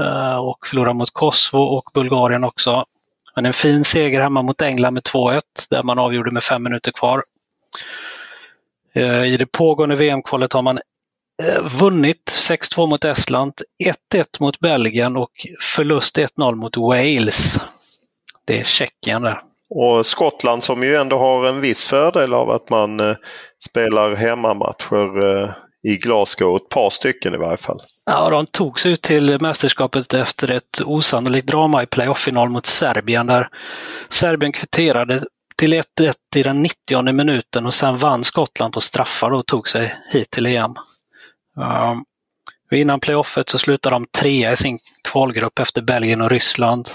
Eh, 0.00 0.36
och 0.36 0.66
förlorade 0.66 0.94
mot 0.94 1.10
Kosovo 1.10 1.62
och 1.62 1.84
Bulgarien 1.94 2.44
också. 2.44 2.84
Men 3.34 3.46
en 3.46 3.52
fin 3.52 3.84
seger 3.84 4.20
hemma 4.20 4.42
mot 4.42 4.62
England 4.62 4.94
med 4.94 5.02
2-1 5.02 5.40
där 5.70 5.82
man 5.82 5.98
avgjorde 5.98 6.30
med 6.30 6.44
fem 6.44 6.62
minuter 6.62 6.92
kvar. 6.92 7.22
Eh, 8.94 9.24
I 9.24 9.36
det 9.36 9.46
pågående 9.46 9.94
VM-kvalet 9.94 10.52
har 10.52 10.62
man 10.62 10.78
eh, 11.42 11.62
vunnit 11.62 12.32
6-2 12.48 12.86
mot 12.86 13.04
Estland, 13.04 13.52
1-1 14.14 14.24
mot 14.40 14.60
Belgien 14.60 15.16
och 15.16 15.46
förlust 15.60 16.18
1-0 16.18 16.54
mot 16.54 16.76
Wales. 16.76 17.60
Det 18.44 18.60
är 18.60 18.64
Tjeckien 18.64 19.22
där. 19.22 19.42
Och 19.70 20.06
Skottland 20.06 20.62
som 20.62 20.82
ju 20.82 20.96
ändå 20.96 21.18
har 21.18 21.46
en 21.46 21.60
viss 21.60 21.86
fördel 21.86 22.34
av 22.34 22.50
att 22.50 22.70
man 22.70 23.16
spelar 23.64 24.14
hemmamatcher 24.14 25.54
i 25.82 25.96
Glasgow, 25.96 26.56
ett 26.56 26.68
par 26.68 26.90
stycken 26.90 27.34
i 27.34 27.36
varje 27.36 27.56
fall. 27.56 27.80
Ja, 28.06 28.30
de 28.30 28.46
tog 28.46 28.80
sig 28.80 28.92
ut 28.92 29.02
till 29.02 29.38
mästerskapet 29.40 30.14
efter 30.14 30.50
ett 30.50 30.80
osannolikt 30.84 31.46
drama 31.46 31.82
i 31.82 31.86
playoff-final 31.86 32.48
mot 32.48 32.66
Serbien 32.66 33.26
där 33.26 33.48
Serbien 34.08 34.52
kvitterade 34.52 35.24
till 35.56 35.74
1-1 35.74 36.14
i 36.36 36.42
den 36.42 36.62
90 36.62 37.12
minuten 37.12 37.66
och 37.66 37.74
sen 37.74 37.96
vann 37.96 38.24
Skottland 38.24 38.74
på 38.74 38.80
straffar 38.80 39.30
och 39.30 39.46
tog 39.46 39.68
sig 39.68 39.98
hit 40.12 40.30
till 40.30 40.46
EM. 40.46 40.74
Um, 41.56 42.04
innan 42.72 43.00
playoffet 43.00 43.48
så 43.48 43.58
slutade 43.58 43.96
de 43.96 44.06
trea 44.18 44.52
i 44.52 44.56
sin 44.56 44.78
kvalgrupp 45.04 45.58
efter 45.58 45.82
Belgien 45.82 46.22
och 46.22 46.30
Ryssland. 46.30 46.88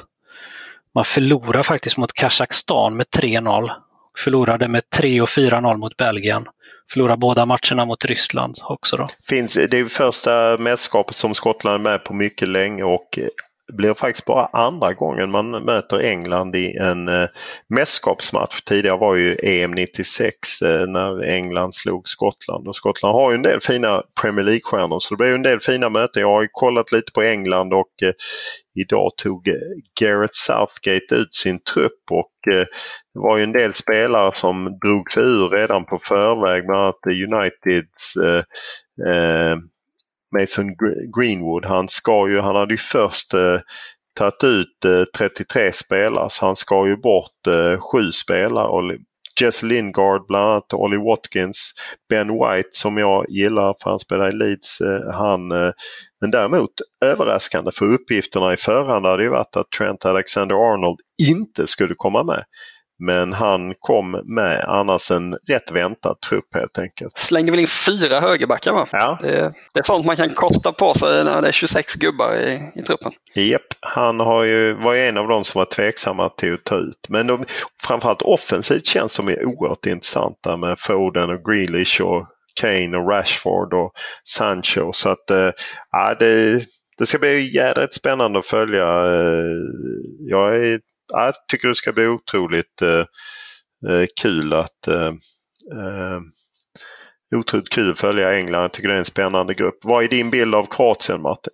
Man 0.96 1.06
förlorade 1.06 1.64
faktiskt 1.64 1.98
mot 1.98 2.14
Kazakstan 2.14 2.98
med 2.98 3.06
3-0. 3.18 3.72
Förlorade 4.18 4.68
med 4.68 4.90
3 4.90 5.22
och 5.22 5.28
4-0 5.28 5.78
mot 5.78 5.98
Belgien. 5.98 6.46
Förlorade 6.92 7.18
båda 7.18 7.46
matcherna 7.46 7.86
mot 7.86 8.06
Ryssland 8.06 8.56
också. 8.64 8.98
Då. 8.98 9.08
Finns, 9.30 9.54
det 9.54 9.74
är 9.74 9.86
första 9.86 10.58
mästerskapet 10.58 11.16
som 11.16 11.34
Skottland 11.34 11.76
är 11.76 11.92
med 11.92 12.04
på 12.04 12.14
mycket 12.14 12.48
länge 12.48 12.84
och 12.84 13.20
eh, 13.20 13.28
blir 13.72 13.94
faktiskt 13.94 14.26
bara 14.26 14.46
andra 14.46 14.94
gången 14.94 15.32
man 15.32 15.52
möter 15.52 16.00
England 16.00 16.56
i 16.56 16.78
en 16.78 17.08
eh, 17.08 17.30
mästerskapsmatch. 17.68 18.62
Tidigare 18.62 18.98
var 18.98 19.16
ju 19.16 19.38
EM 19.44 19.72
96 19.72 20.62
eh, 20.62 20.88
när 20.88 21.24
England 21.24 21.76
slog 21.76 22.08
Skottland 22.08 22.68
och 22.68 22.76
Skottland 22.76 23.16
har 23.16 23.32
ju 23.32 23.36
en 23.36 23.42
del 23.42 23.62
fina 23.62 24.04
Premier 24.22 24.46
League-stjärnor 24.46 25.00
så 25.00 25.16
det 25.16 25.24
blir 25.24 25.36
en 25.36 25.44
del 25.44 25.60
fina 25.60 25.90
möten. 25.90 26.22
Jag 26.22 26.30
har 26.30 26.48
kollat 26.52 26.92
lite 26.92 27.12
på 27.12 27.22
England 27.22 27.74
och 27.74 28.04
eh, 28.04 28.14
idag 28.76 29.12
tog 29.18 29.48
eh, 29.48 29.56
Gareth 30.00 30.34
Southgate 30.34 31.16
ut 31.16 31.36
sin 31.36 31.60
trupp 31.60 32.02
och 32.12 32.54
eh, 32.54 32.66
det 33.14 33.20
var 33.20 33.38
ju 33.38 33.44
en 33.44 33.52
del 33.52 33.74
spelare 33.74 34.32
som 34.36 34.80
drog 34.82 35.12
sig 35.12 35.24
ur 35.24 35.50
redan 35.50 35.86
på 35.86 36.00
förväg, 36.04 36.66
bland 36.66 36.82
annat 36.82 37.06
Uniteds 37.06 38.16
eh, 38.16 38.44
eh, 39.14 39.58
Mason 40.40 40.76
Greenwood. 41.18 41.66
Han, 41.66 41.88
ska 41.88 42.30
ju, 42.30 42.40
han 42.40 42.56
hade 42.56 42.74
ju 42.74 42.78
först 42.78 43.34
eh, 43.34 43.60
tagit 44.14 44.44
ut 44.44 44.86
eh, 44.86 45.04
33 45.18 45.72
spelare 45.72 46.30
så 46.30 46.46
han 46.46 46.56
ska 46.56 46.88
ju 46.88 46.98
bort 46.98 47.48
eh, 47.48 47.80
sju 47.80 48.12
spelare. 48.12 48.98
Jesse 49.42 49.66
Lingard 49.66 50.28
bland 50.28 50.46
annat, 50.46 50.74
Ollie 50.74 50.98
Watkins, 50.98 51.74
Ben 52.10 52.28
White 52.28 52.70
som 52.72 52.98
jag 52.98 53.26
gillar 53.30 53.76
för 53.84 53.90
han 53.90 54.00
spelar 54.00 54.30
i 54.30 54.32
Leeds. 54.32 54.82
Eh, 54.82 55.14
han, 55.14 55.52
eh, 55.52 55.72
men 56.22 56.32
däremot 56.32 56.72
överraskande 57.06 57.72
för 57.72 57.86
uppgifterna 57.86 58.54
i 58.54 58.58
förhand 58.58 59.06
hade 59.06 59.24
ju 59.24 59.30
varit 59.30 59.58
att 59.58 59.72
Trent 59.78 60.06
Alexander-Arnold 60.06 61.00
inte 61.30 61.68
skulle 61.68 61.96
komma 61.98 62.24
med. 62.24 62.44
Men 63.02 63.34
han 63.34 63.74
kom 63.80 64.22
med 64.26 64.66
annars 64.68 65.12
en 65.12 65.34
rätt 65.34 65.72
väntad 65.72 66.16
trupp 66.30 66.56
helt 66.56 66.80
enkelt. 66.80 67.18
Slänger 67.18 67.52
väl 67.52 67.60
in 67.60 67.68
fyra 67.68 68.20
högerbackar 68.20 68.74
va? 68.74 68.88
Ja. 68.92 69.18
Det, 69.22 69.54
det 69.74 69.80
är 69.80 69.84
sånt 69.84 70.06
man 70.06 70.16
kan 70.16 70.30
kosta 70.30 70.72
på 70.72 70.94
sig 70.94 71.24
när 71.24 71.42
det 71.42 71.48
är 71.48 71.52
26 71.52 71.96
gubbar 71.96 72.36
i, 72.36 72.72
i 72.76 72.82
truppen. 72.82 73.12
Japp, 73.36 73.62
han 73.80 74.20
har 74.20 74.44
ju, 74.44 74.74
var 74.74 74.94
ju 74.94 75.08
en 75.08 75.18
av 75.18 75.28
de 75.28 75.44
som 75.44 75.60
var 75.60 75.66
tveksamma 75.66 76.30
till 76.30 76.54
att 76.54 76.64
ta 76.64 76.76
ut. 76.76 77.06
Men 77.10 77.28
de, 77.28 77.46
framförallt 77.84 78.22
offensivt 78.22 78.86
känns 78.86 79.18
de 79.18 79.28
ju 79.28 79.46
oerhört 79.46 79.86
intressanta 79.86 80.58
med 80.58 80.80
Foden 80.80 81.30
och 81.30 81.46
Grealish 81.46 82.02
och 82.02 82.28
Kane 82.62 82.98
och 82.98 83.10
Rashford 83.10 83.74
och 83.74 83.92
Sancho. 84.24 84.92
Så 84.94 85.10
att 85.10 85.32
äh, 85.32 85.50
det, 86.20 86.66
det 86.98 87.06
ska 87.06 87.18
bli 87.18 87.56
jädrigt 87.56 87.94
spännande 87.94 88.40
att 88.40 88.46
följa. 88.46 88.84
Eh, 88.84 89.58
jag 90.20 90.56
är 90.56 90.80
jag 91.12 91.34
tycker 91.48 91.68
det 91.68 91.76
ska 91.76 91.92
bli 91.92 92.08
otroligt 92.08 92.82
eh, 92.82 93.06
eh 93.90 94.06
kul 94.22 94.54
att 94.54 94.88
eh, 94.88 95.14
eh, 95.78 96.20
otroligt 97.36 97.70
kul 97.70 97.92
att 97.92 98.00
följa 98.00 98.38
England. 98.38 98.64
Jag 98.64 98.72
tycker 98.72 98.90
det 98.90 98.96
är 98.96 99.00
en 99.00 99.06
spännande 99.06 99.54
grupp. 99.54 99.80
Vad 99.84 100.04
är 100.04 100.08
din 100.08 100.30
bild 100.30 100.56
av 100.56 100.66
Kroatien 100.66 101.22
Martin? 101.22 101.54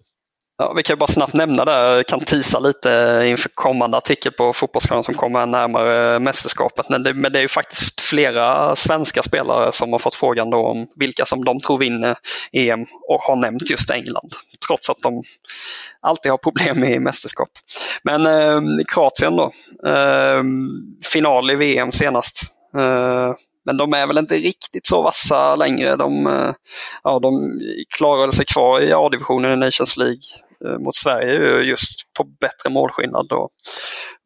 Ja, 0.59 0.73
vi 0.73 0.83
kan 0.83 0.97
bara 0.97 1.07
snabbt 1.07 1.33
nämna 1.33 1.65
det, 1.65 2.03
kan 2.07 2.19
tisa 2.19 2.59
lite 2.59 3.23
inför 3.25 3.49
kommande 3.49 3.97
artikel 3.97 4.31
på 4.31 4.53
Fotbollskanalen 4.53 5.03
som 5.03 5.13
kommer 5.13 5.45
närmare 5.45 6.19
mästerskapet. 6.19 6.89
Men 6.89 7.03
det, 7.03 7.13
men 7.13 7.31
det 7.31 7.39
är 7.39 7.41
ju 7.41 7.47
faktiskt 7.47 8.01
flera 8.01 8.75
svenska 8.75 9.23
spelare 9.23 9.71
som 9.71 9.91
har 9.91 9.99
fått 9.99 10.15
frågan 10.15 10.49
då 10.49 10.57
om 10.57 10.87
vilka 10.95 11.25
som 11.25 11.45
de 11.45 11.59
tror 11.59 11.77
vinner 11.77 12.15
EM 12.51 12.85
och 13.07 13.21
har 13.21 13.35
nämnt 13.35 13.69
just 13.69 13.91
England. 13.91 14.33
Trots 14.67 14.89
att 14.89 15.01
de 15.01 15.23
alltid 16.01 16.31
har 16.31 16.37
problem 16.37 16.83
i 16.83 16.99
mästerskap. 16.99 17.49
Men 18.03 18.25
eh, 18.25 18.61
Kroatien 18.87 19.35
då, 19.35 19.51
eh, 19.89 20.43
final 21.13 21.51
i 21.51 21.55
VM 21.55 21.91
senast. 21.91 22.41
Eh, 22.77 23.33
men 23.65 23.77
de 23.77 23.93
är 23.93 24.07
väl 24.07 24.17
inte 24.17 24.35
riktigt 24.35 24.85
så 24.85 25.01
vassa 25.01 25.55
längre. 25.55 25.95
De, 25.95 26.27
eh, 26.27 26.53
ja, 27.03 27.19
de 27.19 27.59
klarade 27.97 28.31
sig 28.31 28.45
kvar 28.45 28.81
i 28.81 28.93
A-divisionen 28.93 29.51
i 29.51 29.65
Nations 29.65 29.97
League 29.97 30.21
Eh, 30.65 30.79
mot 30.79 30.95
Sverige 30.95 31.61
just 31.61 32.13
på 32.17 32.23
bättre 32.23 32.69
målskillnad. 32.69 33.27
Då. 33.29 33.49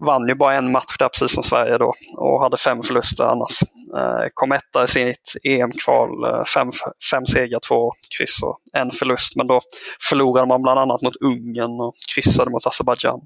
Vann 0.05 0.27
ju 0.27 0.35
bara 0.35 0.53
en 0.53 0.71
match 0.71 0.97
där 0.99 1.09
precis 1.09 1.33
som 1.33 1.43
Sverige 1.43 1.77
då 1.77 1.93
och 2.17 2.41
hade 2.41 2.57
fem 2.57 2.83
förluster 2.83 3.23
annars. 3.23 3.61
Eh, 3.97 4.27
kom 4.33 4.51
etta 4.51 4.83
i 4.83 4.87
sitt 4.87 5.35
EM-kval, 5.43 6.23
eh, 6.23 6.43
fem, 6.43 6.69
fem 7.11 7.25
segrar, 7.25 7.59
två 7.59 7.91
kryss 8.17 8.43
och 8.43 8.59
en 8.73 8.91
förlust. 8.91 9.35
Men 9.35 9.47
då 9.47 9.61
förlorade 10.09 10.47
man 10.47 10.61
bland 10.61 10.79
annat 10.79 11.01
mot 11.01 11.15
Ungern 11.15 11.81
och 11.81 11.93
kryssade 12.15 12.51
mot 12.51 12.67
Azerbajdzjan. 12.67 13.19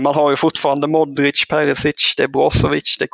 Man 0.00 0.14
har 0.14 0.30
ju 0.30 0.36
fortfarande 0.36 0.86
Modric, 0.86 1.48
Perisic, 1.48 2.14
det 2.16 2.22
är 2.22 2.28
Brozovic, 2.28 2.96
det 2.98 3.04
är 3.04 3.08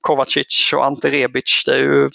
Kovacic 0.00 0.72
och 0.74 0.84
Ante 0.84 1.08
Rebic. 1.10 1.62
Det 1.66 1.74
är 1.74 1.78
ju 1.78 2.10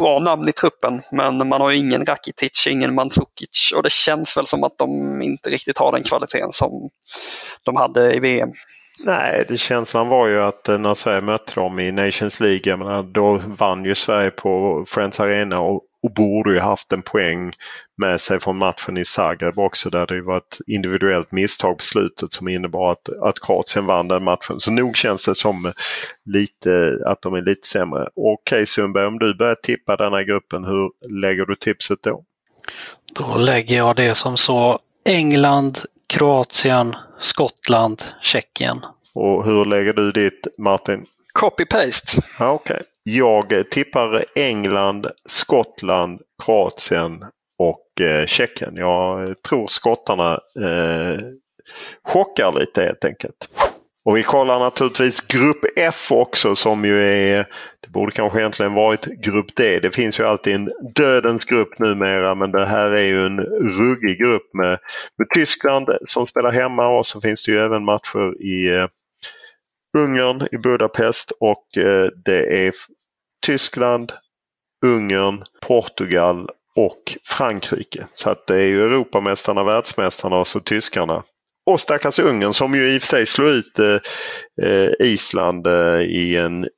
bra 0.00 0.18
namn 0.18 0.48
i 0.48 0.52
truppen 0.52 1.00
men 1.12 1.48
man 1.48 1.60
har 1.60 1.70
ju 1.70 1.78
ingen 1.78 2.06
Rakitic, 2.06 2.66
ingen 2.66 2.94
Mandzukic 2.94 3.72
och 3.76 3.82
det 3.82 3.92
känns 3.92 4.36
väl 4.36 4.46
som 4.46 4.64
att 4.64 4.78
de 4.78 5.22
inte 5.22 5.50
riktigt 5.50 5.78
har 5.78 5.92
den 5.92 6.02
kvaliteten 6.02 6.52
som 6.52 6.90
de 7.64 7.76
hade 7.76 8.14
i 8.14 8.20
VM. 8.20 8.52
Nej, 9.04 9.44
det 9.48 9.56
känslan 9.56 10.08
var 10.08 10.28
ju 10.28 10.40
att 10.40 10.68
eh, 10.68 10.78
när 10.78 10.94
Sverige 10.94 11.20
mötte 11.20 11.60
dem 11.60 11.78
i 11.78 11.92
Nations 11.92 12.40
League, 12.40 12.76
menar, 12.76 13.02
då 13.02 13.40
vann 13.46 13.84
ju 13.84 13.94
Sverige 13.94 14.30
på 14.30 14.84
Friends 14.88 15.20
Arena 15.20 15.60
och, 15.60 15.82
och 16.02 16.14
borde 16.14 16.52
ju 16.52 16.58
haft 16.58 16.92
en 16.92 17.02
poäng 17.02 17.52
med 17.96 18.20
sig 18.20 18.40
från 18.40 18.58
matchen 18.58 18.96
i 18.96 19.04
Zagreb 19.04 19.58
också 19.58 19.90
där 19.90 20.06
det 20.06 20.22
var 20.22 20.36
ett 20.36 20.58
individuellt 20.66 21.32
misstag 21.32 21.78
på 21.78 21.84
slutet 21.84 22.32
som 22.32 22.48
innebar 22.48 22.92
att, 22.92 23.08
att 23.22 23.40
Kroatien 23.40 23.86
vann 23.86 24.08
den 24.08 24.24
matchen. 24.24 24.60
Så 24.60 24.70
nog 24.70 24.96
känns 24.96 25.24
det 25.24 25.34
som 25.34 25.66
eh, 25.66 25.72
lite, 26.24 26.98
att 27.06 27.22
de 27.22 27.34
är 27.34 27.42
lite 27.42 27.68
sämre. 27.68 28.08
Okej 28.16 28.66
Sundberg, 28.66 29.06
om 29.06 29.18
du 29.18 29.34
börjar 29.34 29.56
tippa 29.62 29.96
denna 29.96 30.22
gruppen, 30.22 30.64
hur 30.64 30.90
lägger 31.20 31.44
du 31.44 31.56
tipset 31.56 31.98
då? 32.02 32.24
Då 33.14 33.36
lägger 33.36 33.76
jag 33.76 33.96
det 33.96 34.14
som 34.14 34.36
så 34.36 34.78
England, 35.04 35.78
Kroatien, 36.10 36.96
Skottland, 37.18 38.02
Tjeckien. 38.22 38.84
Och 39.14 39.44
hur 39.44 39.64
lägger 39.64 39.92
du 39.92 40.12
ditt 40.12 40.46
Martin? 40.58 41.06
Copy-paste. 41.40 42.22
Okej. 42.40 42.74
Okay. 42.74 42.82
Jag 43.02 43.70
tippar 43.70 44.24
England, 44.34 45.06
Skottland, 45.24 46.20
Kroatien 46.44 47.24
och 47.58 48.00
eh, 48.00 48.26
Tjeckien. 48.26 48.76
Jag 48.76 49.42
tror 49.42 49.66
skottarna 49.66 50.32
eh, 50.60 51.20
chockar 52.02 52.60
lite 52.60 52.82
helt 52.82 53.04
enkelt. 53.04 53.48
Och 54.04 54.16
vi 54.16 54.22
kollar 54.22 54.58
naturligtvis 54.58 55.20
grupp 55.20 55.64
F 55.76 56.12
också 56.12 56.56
som 56.56 56.84
ju 56.84 57.02
är, 57.02 57.46
det 57.80 57.90
borde 57.90 58.12
kanske 58.12 58.38
egentligen 58.38 58.74
varit 58.74 59.04
grupp 59.04 59.56
D. 59.56 59.80
Det 59.82 59.90
finns 59.90 60.20
ju 60.20 60.24
alltid 60.24 60.54
en 60.54 60.72
dödens 60.94 61.44
grupp 61.44 61.78
numera 61.78 62.34
men 62.34 62.52
det 62.52 62.66
här 62.66 62.90
är 62.90 63.04
ju 63.04 63.26
en 63.26 63.40
ruggig 63.78 64.18
grupp 64.18 64.54
med, 64.54 64.78
med 65.18 65.28
Tyskland 65.34 65.88
som 66.04 66.26
spelar 66.26 66.50
hemma 66.50 66.88
och 66.88 67.06
så 67.06 67.20
finns 67.20 67.44
det 67.44 67.52
ju 67.52 67.58
även 67.58 67.84
matcher 67.84 68.42
i 68.42 68.68
eh, 68.68 68.86
Ungern, 69.98 70.48
i 70.52 70.58
Budapest 70.58 71.32
och 71.40 71.78
eh, 71.78 72.08
det 72.24 72.66
är 72.66 72.74
Tyskland, 73.46 74.12
Ungern, 74.86 75.44
Portugal 75.60 76.50
och 76.76 77.16
Frankrike. 77.24 78.06
Så 78.12 78.30
att 78.30 78.46
det 78.46 78.56
är 78.56 78.66
ju 78.66 78.84
Europamästarna, 78.84 79.64
världsmästarna 79.64 80.36
och 80.36 80.46
så 80.46 80.60
tyskarna 80.60 81.22
och 81.72 81.80
stackars 81.80 82.18
Ungern 82.18 82.52
som 82.52 82.74
ju 82.74 82.94
i 82.94 82.98
och 82.98 83.02
för 83.02 83.08
sig 83.08 83.26
slog 83.26 83.48
ut 83.48 83.78
eh, 83.78 83.98
eh, 84.68 84.90
Island 85.00 85.66
eh, 85.66 86.00
i 86.00 86.36
en 86.36 86.68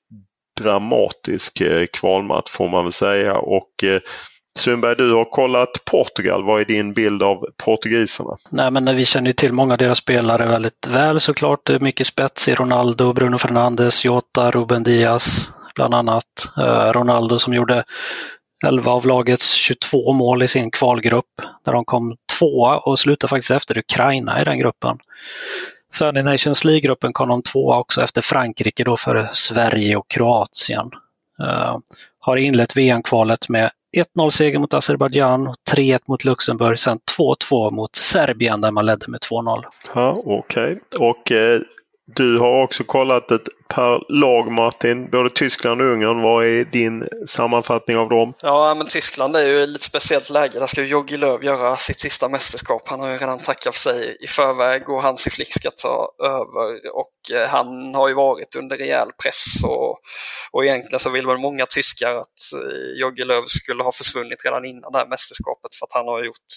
dramatisk 0.61 1.61
eh, 1.61 1.87
kvalmatch 1.87 2.51
får 2.51 2.69
man 2.69 2.85
väl 2.85 2.93
säga. 2.93 3.35
Och 3.35 3.85
eh, 3.85 4.01
Sundberg, 4.59 4.97
du 4.97 5.13
har 5.13 5.25
kollat 5.25 5.85
Portugal. 5.85 6.45
Vad 6.45 6.61
är 6.61 6.65
din 6.65 6.95
bild 6.95 7.23
av 7.23 7.47
portugiserna? 7.65 8.37
Nej, 8.51 8.71
men 8.71 8.97
vi 8.97 9.05
känner 9.05 9.27
ju 9.27 9.33
till 9.33 9.53
många 9.53 9.75
av 9.75 9.79
deras 9.79 9.99
spelare 9.99 10.47
väldigt 10.47 10.87
väl 10.87 11.21
såklart. 11.21 11.71
Eh, 11.71 11.81
mycket 11.81 12.07
spets 12.07 12.49
i 12.49 12.55
Ronaldo, 12.55 13.13
Bruno 13.13 13.39
Fernandes, 13.39 14.05
Jota, 14.05 14.51
Ruben 14.51 14.83
Diaz 14.83 15.51
bland 15.75 15.95
annat. 15.95 16.25
Eh, 16.57 16.93
Ronaldo 16.93 17.39
som 17.39 17.55
gjorde 17.55 17.85
11 18.63 18.91
av 18.91 19.07
lagets 19.07 19.53
22 19.53 20.13
mål 20.13 20.43
i 20.43 20.49
sin 20.49 20.71
kvalgrupp 20.71 21.41
där 21.65 21.73
de 21.73 21.85
kom 21.85 22.17
tvåa 22.39 22.79
och 22.79 22.99
slutade 22.99 23.29
faktiskt 23.29 23.51
efter 23.51 23.79
Ukraina 23.79 24.43
i 24.43 24.45
den 24.45 24.59
gruppen. 24.59 24.99
Sen 25.95 26.17
i 26.17 26.23
Nations 26.23 26.65
League-gruppen 26.65 27.13
kom 27.13 27.29
de 27.29 27.43
tvåa 27.43 27.79
också 27.79 28.03
efter 28.03 28.23
Frankrike 28.23 28.85
då 28.85 28.97
före 28.97 29.29
Sverige 29.33 29.97
och 29.97 30.09
Kroatien. 30.09 30.91
Uh, 31.41 31.79
har 32.19 32.37
inlett 32.37 32.77
VM-kvalet 32.77 33.49
med 33.49 33.71
1-0 34.19 34.31
seger 34.31 34.59
mot 34.59 34.75
Azerbajdzjan, 34.75 35.55
3-1 35.71 35.99
mot 36.09 36.25
Luxemburg, 36.25 36.79
sen 36.79 36.99
2-2 37.19 37.71
mot 37.71 37.97
Serbien 37.97 38.61
där 38.61 38.71
man 38.71 38.87
ledde 38.87 39.07
med 39.09 39.21
2-0. 39.21 39.65
Ja, 39.95 40.15
Okej, 40.25 40.79
okay. 40.95 41.09
och 41.09 41.33
eh, 41.33 41.61
du 42.07 42.39
har 42.39 42.63
också 42.63 42.85
kollat 42.85 43.31
ett 43.31 43.49
per 43.69 44.13
lag 44.13 44.51
Martin, 44.51 45.11
både 45.11 45.31
Tyskland 45.31 45.81
och 45.81 45.87
Ungern. 45.87 46.23
Vad 46.23 46.47
är 46.47 46.65
din 46.65 47.09
sammanfattning 47.27 47.97
av 47.97 48.09
dem? 48.09 48.35
Ja, 48.43 48.75
men 48.79 48.87
Tyskland 48.87 49.37
är 49.37 49.47
ju 49.47 49.59
i 49.59 49.75
ett 49.75 49.83
speciellt 49.83 50.31
läge. 50.31 50.59
Där 50.59 50.67
ska 50.67 50.81
ju 50.81 50.87
Jogi 50.87 51.17
Löw 51.17 51.45
göra 51.45 51.77
sitt 51.77 52.01
sista 52.01 52.29
mästerskap. 52.29 52.83
Han 52.87 53.01
har 53.01 53.09
ju 53.09 53.17
redan 53.17 53.39
tackat 53.39 53.75
för 53.75 53.81
sig 53.81 54.17
i 54.21 54.27
förväg 54.27 54.89
och 54.89 55.03
Hansi 55.03 55.31
Flick 55.31 55.53
ska 55.55 55.71
ta 55.71 56.09
över. 56.23 56.95
Och 56.95 57.37
eh, 57.41 57.49
han 57.49 57.95
har 57.95 58.09
ju 58.09 58.15
varit 58.15 58.57
under 58.57 58.77
rejäl 58.77 59.09
press 59.23 59.65
och, 59.65 59.99
och 60.53 60.65
egentligen 60.65 61.01
så 61.01 61.11
vill 61.11 61.27
väl 61.27 61.39
många 61.39 61.67
tyskar 61.67 62.17
att 62.17 62.41
eh, 62.55 63.01
Jogi 63.01 63.25
Löw 63.25 63.45
skulle 63.47 63.83
ha 63.83 63.93
försvunnit 63.93 64.45
redan 64.45 64.65
innan 64.65 64.93
det 64.93 64.99
här 64.99 65.09
mästerskapet 65.09 65.75
för 65.79 65.87
att 65.87 65.93
han 65.93 66.07
har 66.07 66.25
gjort 66.25 66.51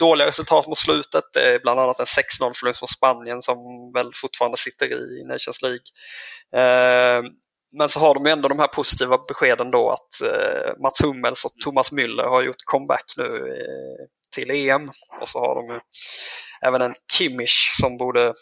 dåliga 0.00 0.26
resultat 0.26 0.66
mot 0.66 0.78
slutet. 0.78 1.24
Det 1.32 1.54
är 1.54 1.58
bland 1.58 1.80
annat 1.80 2.00
en 2.00 2.06
6-0 2.06 2.52
förlust 2.54 2.82
mot 2.82 2.90
Spanien 2.90 3.42
som 3.42 3.58
väl 3.94 4.10
fortfarande 4.14 4.58
sitter 4.58 4.86
i 4.86 5.24
Nations 5.24 5.62
League. 5.62 5.86
Eh, 6.54 7.22
men 7.72 7.88
så 7.88 8.00
har 8.00 8.14
de 8.14 8.24
ju 8.24 8.32
ändå 8.32 8.48
de 8.48 8.58
här 8.58 8.66
positiva 8.66 9.18
beskeden 9.28 9.70
då 9.70 9.90
att 9.90 10.22
eh, 10.22 10.82
Mats 10.82 11.04
Hummels 11.04 11.44
och 11.44 11.52
Thomas 11.64 11.92
Müller 11.92 12.28
har 12.28 12.42
gjort 12.42 12.64
comeback 12.64 13.04
nu 13.16 13.24
eh, 13.24 14.06
till 14.34 14.50
EM. 14.50 14.90
Och 15.20 15.28
så 15.28 15.38
har 15.38 15.54
de 15.54 15.74
ju 15.74 15.80
även 16.62 16.82
en 16.82 16.94
Kimmich 17.12 17.70
som 17.80 17.96
borde 17.96 18.34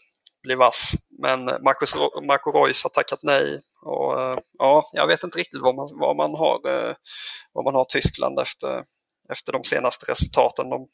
bli 0.42 0.54
vass. 0.54 0.92
Men 1.22 1.44
Marcus, 1.44 1.94
Marco 2.26 2.50
Reus 2.52 2.82
har 2.82 2.90
tackat 2.90 3.20
nej. 3.22 3.60
Och, 3.82 4.20
eh, 4.20 4.38
ja, 4.58 4.90
jag 4.92 5.06
vet 5.06 5.24
inte 5.24 5.38
riktigt 5.38 5.60
vad 5.60 5.74
man, 5.74 5.88
vad 5.92 6.16
man, 6.16 6.34
har, 6.34 6.68
eh, 6.68 6.94
vad 7.52 7.64
man 7.64 7.74
har 7.74 7.84
Tyskland 7.84 8.38
efter, 8.38 8.84
efter 9.32 9.52
de 9.52 9.64
senaste 9.64 10.10
resultaten. 10.12 10.70
De 10.70 10.88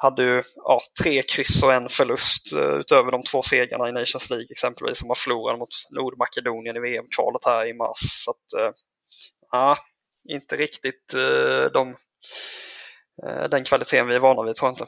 hade 0.00 0.22
ju 0.22 0.42
ja, 0.56 0.80
tre 1.02 1.22
kryss 1.22 1.62
och 1.62 1.72
en 1.72 1.88
förlust 1.88 2.52
eh, 2.52 2.74
utöver 2.74 3.10
de 3.10 3.22
två 3.22 3.42
segrarna 3.42 3.88
i 3.88 3.92
Nations 3.92 4.30
League 4.30 4.46
exempelvis 4.50 4.98
som 4.98 5.08
har 5.08 5.14
förlorat 5.14 5.58
mot 5.58 5.68
Nordmakedonien 5.90 6.76
i 6.76 6.80
VM-kvalet 6.80 7.44
här 7.46 7.66
i 7.66 7.74
mars. 7.74 7.98
Så 8.24 8.30
att, 8.30 8.60
eh, 8.60 8.72
ja, 9.50 9.76
inte 10.28 10.56
riktigt 10.56 11.14
eh, 11.14 11.72
de, 11.72 11.96
den 13.50 13.64
kvaliteten 13.64 14.06
vi 14.06 14.14
är 14.14 14.18
vana 14.18 14.42
vid 14.42 14.56
tror 14.56 14.68
jag 14.68 14.72
inte. 14.72 14.86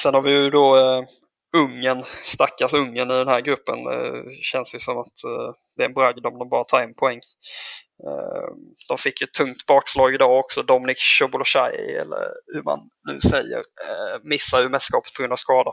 Sen 0.00 0.14
har 0.14 0.22
vi 0.22 0.32
ju 0.32 0.50
då 0.50 0.76
Ungern, 1.56 2.02
stackars 2.04 2.74
Ungern 2.74 3.10
i 3.10 3.14
den 3.14 3.28
här 3.28 3.40
gruppen. 3.40 3.84
Det 3.84 4.42
känns 4.42 4.74
ju 4.74 4.78
som 4.78 4.98
att 4.98 5.12
det 5.76 5.82
är 5.82 5.88
en 5.88 5.94
bragd 5.94 6.26
om 6.26 6.38
de 6.38 6.48
bara 6.48 6.64
tar 6.64 6.82
en 6.82 6.94
poäng. 6.94 7.20
Ehm, 8.02 8.58
de 8.88 8.98
fick 8.98 9.22
ett 9.22 9.32
tungt 9.32 9.66
bakslag 9.66 10.14
idag 10.14 10.38
också. 10.38 10.62
Dominik 10.62 10.98
Chobolosaj, 10.98 11.96
eller 12.00 12.28
hur 12.54 12.62
man 12.62 12.80
nu 13.10 13.20
säger, 13.20 13.58
eh, 13.58 14.18
missar 14.22 14.60
ju 14.60 14.68
mästerskapet 14.68 15.12
på 15.12 15.22
grund 15.22 15.32
av 15.32 15.36
skada. 15.36 15.72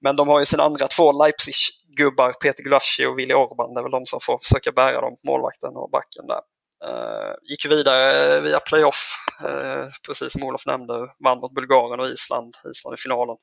Men 0.00 0.16
de 0.16 0.28
har 0.28 0.40
ju 0.40 0.46
sina 0.46 0.62
andra 0.62 0.86
två 0.86 1.12
Leipzig-gubbar, 1.12 2.32
Peter 2.32 2.62
Gulaschi 2.62 3.06
och 3.06 3.18
Willy 3.18 3.34
Orban. 3.34 3.74
Det 3.74 3.80
är 3.80 3.82
väl 3.82 3.90
de 3.90 4.06
som 4.06 4.20
får 4.22 4.38
försöka 4.42 4.72
bära 4.72 5.00
dem, 5.00 5.16
målvakten 5.26 5.76
och 5.76 5.90
backen 5.90 6.26
där. 6.26 6.40
Ehm, 6.86 7.36
gick 7.50 7.66
vidare 7.66 8.40
via 8.40 8.60
playoff, 8.60 9.14
eh, 9.44 9.84
precis 10.06 10.32
som 10.32 10.42
Olof 10.42 10.66
nämnde, 10.66 10.94
vann 11.24 11.40
mot 11.40 11.54
Bulgarien 11.54 12.00
och 12.00 12.08
Island, 12.08 12.54
Island 12.70 12.94
i 12.94 13.02
finalen. 13.02 13.36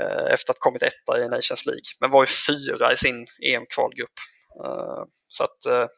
Eh, 0.00 0.32
efter 0.32 0.50
att 0.52 0.56
ha 0.56 0.70
kommit 0.70 0.82
etta 0.82 1.18
i 1.18 1.28
Nations 1.28 1.66
League, 1.66 1.88
men 2.00 2.10
var 2.10 2.22
ju 2.22 2.26
fyra 2.48 2.92
i 2.92 2.96
sin 2.96 3.26
EM-kvalgrupp. 3.42 4.18
Ehm, 4.64 5.06
så 5.28 5.44
att 5.44 5.88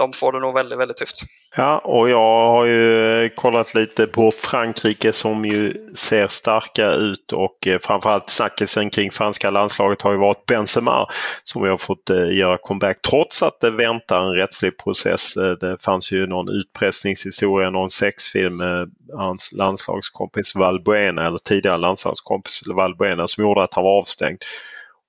de 0.00 0.12
får 0.12 0.32
det 0.32 0.40
nog 0.40 0.54
väldigt, 0.54 0.78
väldigt 0.78 0.96
tufft. 0.96 1.16
Ja, 1.56 1.78
och 1.78 2.08
jag 2.08 2.50
har 2.50 2.64
ju 2.64 3.28
kollat 3.28 3.74
lite 3.74 4.06
på 4.06 4.30
Frankrike 4.30 5.12
som 5.12 5.44
ju 5.44 5.74
ser 5.94 6.28
starka 6.28 6.92
ut 6.92 7.32
och 7.32 7.66
eh, 7.66 7.78
framförallt 7.82 8.30
snackisen 8.30 8.90
kring 8.90 9.10
franska 9.10 9.50
landslaget 9.50 10.02
har 10.02 10.12
ju 10.12 10.18
varit 10.18 10.46
Benzema 10.46 11.06
som 11.44 11.62
har 11.62 11.76
fått 11.76 12.10
eh, 12.10 12.36
göra 12.36 12.58
comeback 12.58 13.02
trots 13.02 13.42
att 13.42 13.60
det 13.60 13.70
väntar 13.70 14.20
en 14.20 14.34
rättslig 14.34 14.78
process. 14.78 15.36
Eh, 15.36 15.50
det 15.50 15.76
fanns 15.84 16.12
ju 16.12 16.26
någon 16.26 16.48
utpressningshistoria, 16.48 17.70
någon 17.70 17.90
sexfilm 17.90 18.56
med 18.56 18.90
hans 19.16 19.52
landslagskompis 19.52 20.54
Valbuena 20.54 21.26
eller 21.26 21.38
tidigare 21.38 21.78
landslagskompis 21.78 22.62
Valbuena 22.66 23.28
som 23.28 23.44
gjorde 23.44 23.62
att 23.62 23.74
han 23.74 23.84
var 23.84 23.98
avstängd. 23.98 24.38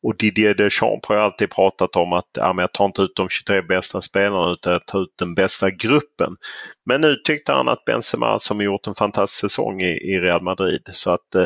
Och 0.03 0.17
Didier 0.17 0.53
Deschamps 0.53 1.07
har 1.07 1.15
ju 1.15 1.21
alltid 1.21 1.51
pratat 1.51 1.95
om 1.95 2.13
att 2.13 2.29
ja, 2.33 2.53
men 2.53 2.63
jag 2.63 2.73
tar 2.73 2.85
inte 2.85 3.01
ut 3.01 3.15
de 3.15 3.29
23 3.29 3.61
bästa 3.61 4.01
spelarna 4.01 4.51
utan 4.51 4.73
jag 4.73 4.85
tar 4.85 5.03
ut 5.03 5.13
den 5.19 5.35
bästa 5.35 5.71
gruppen. 5.71 6.37
Men 6.85 7.01
nu 7.01 7.15
tyckte 7.15 7.53
han 7.53 7.69
att 7.69 7.85
Benzema 7.85 8.39
som 8.39 8.61
gjort 8.61 8.87
en 8.87 8.95
fantastisk 8.95 9.39
säsong 9.41 9.81
i, 9.81 10.13
i 10.13 10.19
Real 10.19 10.43
Madrid 10.43 10.89
så 10.91 11.11
att 11.11 11.35
eh, 11.35 11.45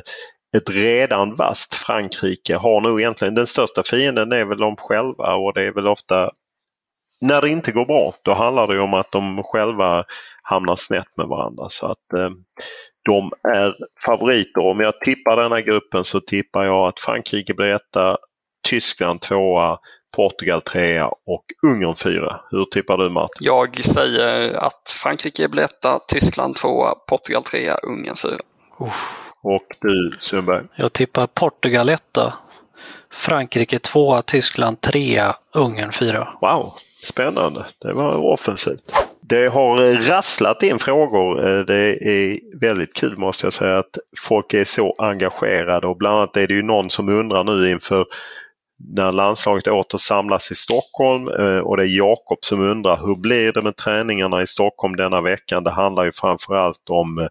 ett 0.58 0.70
redan 0.70 1.36
vast 1.36 1.76
Frankrike 1.76 2.56
har 2.56 2.82
nog 2.82 3.02
egentligen 3.02 3.36
den 3.36 3.48
största 3.48 3.84
fienden 3.84 4.32
är 4.32 4.46
väl 4.46 4.58
de 4.58 4.76
själva 4.76 5.36
och 5.36 5.54
det 5.54 5.62
är 5.68 5.72
väl 5.72 5.88
ofta 5.88 6.32
när 7.22 7.42
det 7.42 7.50
inte 7.50 7.72
går 7.72 7.86
bra 7.86 8.14
då 8.22 8.34
handlar 8.34 8.68
det 8.68 8.80
om 8.80 8.94
att 8.94 9.12
de 9.12 9.44
själva 9.44 10.04
hamnar 10.42 10.76
snett 10.76 11.18
med 11.18 11.28
varandra. 11.28 11.70
Så 11.70 11.86
att 11.86 12.14
eh, 12.14 12.30
de 13.06 13.32
är 13.56 13.76
favoriter. 14.06 14.62
Om 14.62 14.80
jag 14.80 15.00
tippar 15.00 15.38
denna 15.38 15.62
gruppen 15.62 16.04
så 16.04 16.20
tippar 16.20 16.66
jag 16.66 16.88
att 16.88 17.00
Frankrike 17.00 17.54
blir 17.54 17.68
etta, 17.68 18.18
Tyskland 18.66 19.22
tvåa, 19.22 19.78
Portugal 20.16 20.62
trea 20.62 21.08
och 21.08 21.46
Ungern 21.68 21.96
fyra. 21.96 22.40
Hur 22.52 22.66
tippar 22.66 22.98
du 22.98 23.10
Martin? 23.10 23.48
Jag 23.48 23.78
säger 23.78 24.54
att 24.54 24.96
Frankrike 25.04 25.48
blir 25.48 25.64
etta, 25.64 26.00
Tyskland 26.08 26.56
tvåa, 26.56 26.96
Portugal 27.08 27.44
trea, 27.44 27.78
Ungern 27.78 28.16
fyra. 28.16 28.38
Och 29.42 29.66
du 29.82 30.12
Sundberg? 30.20 30.64
Jag 30.76 30.94
tippar 30.94 31.28
Portugal 31.28 31.90
etta, 31.90 32.34
Frankrike 33.12 33.80
tvåa, 33.80 34.22
Tyskland 34.22 34.82
trea, 34.82 35.36
Ungern 35.54 35.92
fyra. 35.92 36.28
Wow, 36.42 36.74
spännande. 37.04 37.66
Det 37.82 37.94
var 37.94 38.16
offensivt. 38.16 38.92
Det 39.22 39.48
har 39.48 40.08
rasslat 40.10 40.64
in 40.64 40.80
frågor. 40.80 41.64
Det 41.64 42.08
är 42.10 42.40
väldigt 42.60 42.94
kul 42.94 43.18
måste 43.18 43.46
jag 43.46 43.54
säga 43.54 43.78
att 43.78 43.98
folk 44.20 44.54
är 44.54 44.64
så 44.64 44.96
engagerade 44.98 45.88
och 45.88 45.98
bland 45.98 46.16
annat 46.16 46.38
är 46.38 46.48
det 46.48 46.54
ju 46.54 46.62
någon 46.62 46.90
som 46.90 47.10
undrar 47.10 47.44
nu 47.44 47.72
inför 47.72 48.06
när 48.78 49.12
landslaget 49.12 49.68
åter 49.68 49.98
samlas 49.98 50.52
i 50.52 50.56
Stockholm 50.56 51.28
eh, 51.28 51.58
och 51.58 51.78
det 51.78 51.84
är 51.84 51.98
Jakob 51.98 52.38
som 52.42 52.62
undrar 52.62 52.98
hur 52.98 53.16
blir 53.16 53.54
det 53.54 53.62
med 53.62 53.76
träningarna 53.76 54.42
i 54.42 54.48
Stockholm 54.48 54.96
denna 54.96 55.22
veckan? 55.22 55.64
Det 55.64 55.72
handlar 55.72 56.04
ju 56.04 56.12
framförallt 56.12 56.90
om 56.90 57.20
eh, 57.20 57.28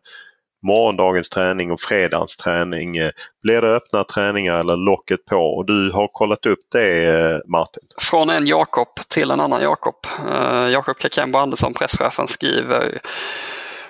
morgondagens 0.62 1.28
träning 1.28 1.72
och 1.72 1.80
fredagens 1.80 2.36
träning. 2.36 2.96
Eh, 2.96 3.10
blir 3.42 3.60
det 3.60 3.76
öppna 3.76 4.04
träningar 4.04 4.54
eller 4.54 4.76
locket 4.76 5.24
på? 5.24 5.36
Och 5.36 5.66
du 5.66 5.92
har 5.92 6.08
kollat 6.12 6.46
upp 6.46 6.60
det 6.72 7.42
Martin? 7.46 7.82
Från 8.00 8.30
en 8.30 8.46
Jakob 8.46 8.88
till 9.08 9.30
en 9.30 9.40
annan 9.40 9.62
Jakob. 9.62 9.94
Jakob 10.72 10.96
Kakembo 10.96 11.38
Andersson, 11.38 11.74
presschefen, 11.74 12.28
skriver 12.28 12.98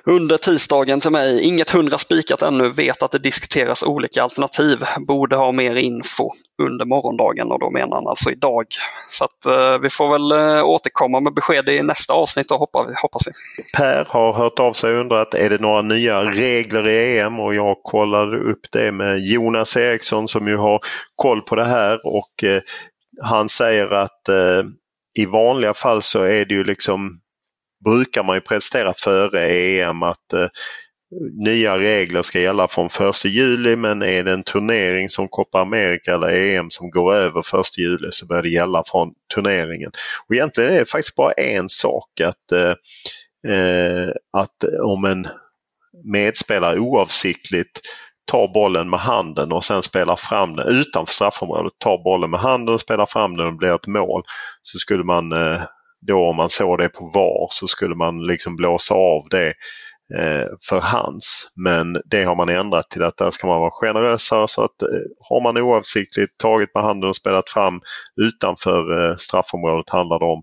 under 0.06 0.36
tisdagen 0.36 1.00
till 1.00 1.10
mig. 1.10 1.42
Inget 1.42 1.70
hundra 1.70 1.98
spikat 1.98 2.42
ännu, 2.42 2.68
vet 2.68 3.02
att 3.02 3.10
det 3.10 3.18
diskuteras 3.18 3.82
olika 3.82 4.22
alternativ. 4.22 4.78
Borde 4.98 5.36
ha 5.36 5.52
mer 5.52 5.74
info 5.74 6.30
under 6.62 6.84
morgondagen 6.84 7.52
och 7.52 7.60
då 7.60 7.70
menar 7.70 7.96
han 7.96 8.06
alltså 8.06 8.30
idag. 8.30 8.66
Så 9.10 9.24
att 9.24 9.46
eh, 9.46 9.78
vi 9.78 9.90
får 9.90 10.10
väl 10.10 10.32
eh, 10.32 10.64
återkomma 10.64 11.20
med 11.20 11.34
besked 11.34 11.68
i 11.68 11.82
nästa 11.82 12.14
avsnitt 12.14 12.50
och 12.50 12.58
hoppas, 12.58 12.86
hoppas 13.02 13.22
vi. 13.26 13.32
Per 13.76 14.06
har 14.08 14.32
hört 14.32 14.58
av 14.58 14.72
sig 14.72 14.94
och 14.94 15.00
undrat, 15.00 15.34
är 15.34 15.50
det 15.50 15.60
några 15.60 15.82
nya 15.82 16.24
regler 16.24 16.88
i 16.88 17.18
EM? 17.18 17.40
Och 17.40 17.54
jag 17.54 17.76
kollade 17.82 18.38
upp 18.38 18.66
det 18.72 18.92
med 18.92 19.20
Jonas 19.20 19.76
Eriksson 19.76 20.28
som 20.28 20.48
ju 20.48 20.56
har 20.56 20.80
koll 21.16 21.42
på 21.42 21.54
det 21.54 21.66
här 21.66 22.00
och 22.06 22.44
eh, 22.44 22.62
han 23.22 23.48
säger 23.48 23.94
att 23.94 24.28
eh, 24.28 24.62
i 25.14 25.26
vanliga 25.26 25.74
fall 25.74 26.02
så 26.02 26.22
är 26.22 26.44
det 26.44 26.54
ju 26.54 26.64
liksom 26.64 27.20
brukar 27.84 28.22
man 28.22 28.36
ju 28.36 28.40
prestera 28.40 28.94
före 28.94 29.48
EM 29.48 30.02
att 30.02 30.32
eh, 30.32 30.48
nya 31.32 31.78
regler 31.78 32.22
ska 32.22 32.40
gälla 32.40 32.68
från 32.68 32.86
1 32.86 33.24
juli 33.24 33.76
men 33.76 34.02
är 34.02 34.22
det 34.22 34.32
en 34.32 34.42
turnering 34.42 35.08
som 35.08 35.28
Copa 35.28 35.60
America 35.60 36.14
eller 36.14 36.28
EM 36.28 36.70
som 36.70 36.90
går 36.90 37.14
över 37.14 37.60
1 37.60 37.78
juli 37.78 38.08
så 38.10 38.26
börjar 38.26 38.42
det 38.42 38.48
gälla 38.48 38.84
från 38.86 39.12
turneringen. 39.34 39.90
Och 40.28 40.34
egentligen 40.34 40.72
är 40.72 40.78
det 40.78 40.90
faktiskt 40.90 41.16
bara 41.16 41.32
en 41.32 41.68
sak 41.68 42.20
att, 42.20 42.52
eh, 42.52 42.74
eh, 43.54 44.08
att 44.32 44.64
om 44.82 45.04
en 45.04 45.28
medspelare 46.04 46.78
oavsiktligt 46.78 47.80
tar 48.26 48.48
bollen 48.48 48.90
med 48.90 49.00
handen 49.00 49.52
och 49.52 49.64
sen 49.64 49.82
spelar 49.82 50.16
fram 50.16 50.56
den 50.56 50.68
utanför 50.68 51.12
straffområdet, 51.12 51.72
tar 51.78 52.04
bollen 52.04 52.30
med 52.30 52.40
handen, 52.40 52.78
spelar 52.78 53.06
fram 53.06 53.36
den 53.36 53.46
och 53.46 53.56
blir 53.56 53.74
ett 53.74 53.86
mål. 53.86 54.22
Så 54.62 54.78
skulle 54.78 55.04
man 55.04 55.32
eh, 55.32 55.62
då 56.06 56.28
om 56.28 56.36
man 56.36 56.50
såg 56.50 56.78
det 56.78 56.88
på 56.88 57.10
VAR 57.14 57.48
så 57.50 57.68
skulle 57.68 57.94
man 57.94 58.26
liksom 58.26 58.56
blåsa 58.56 58.94
av 58.94 59.28
det 59.30 59.48
eh, 60.18 60.46
för 60.68 60.80
hands. 60.80 61.48
Men 61.64 61.96
det 62.04 62.24
har 62.24 62.36
man 62.36 62.48
ändrat 62.48 62.90
till 62.90 63.02
att 63.02 63.16
där 63.16 63.30
ska 63.30 63.46
man 63.46 63.60
vara 63.60 63.70
generösare 63.70 64.48
så 64.48 64.64
att 64.64 64.82
eh, 64.82 64.88
har 65.28 65.42
man 65.42 65.56
oavsiktligt 65.56 66.38
tagit 66.38 66.74
med 66.74 66.84
handen 66.84 67.08
och 67.08 67.16
spelat 67.16 67.50
fram 67.50 67.80
utanför 68.22 69.10
eh, 69.10 69.16
straffområdet 69.16 69.90
handlar 69.90 70.18
det 70.18 70.24
om 70.24 70.42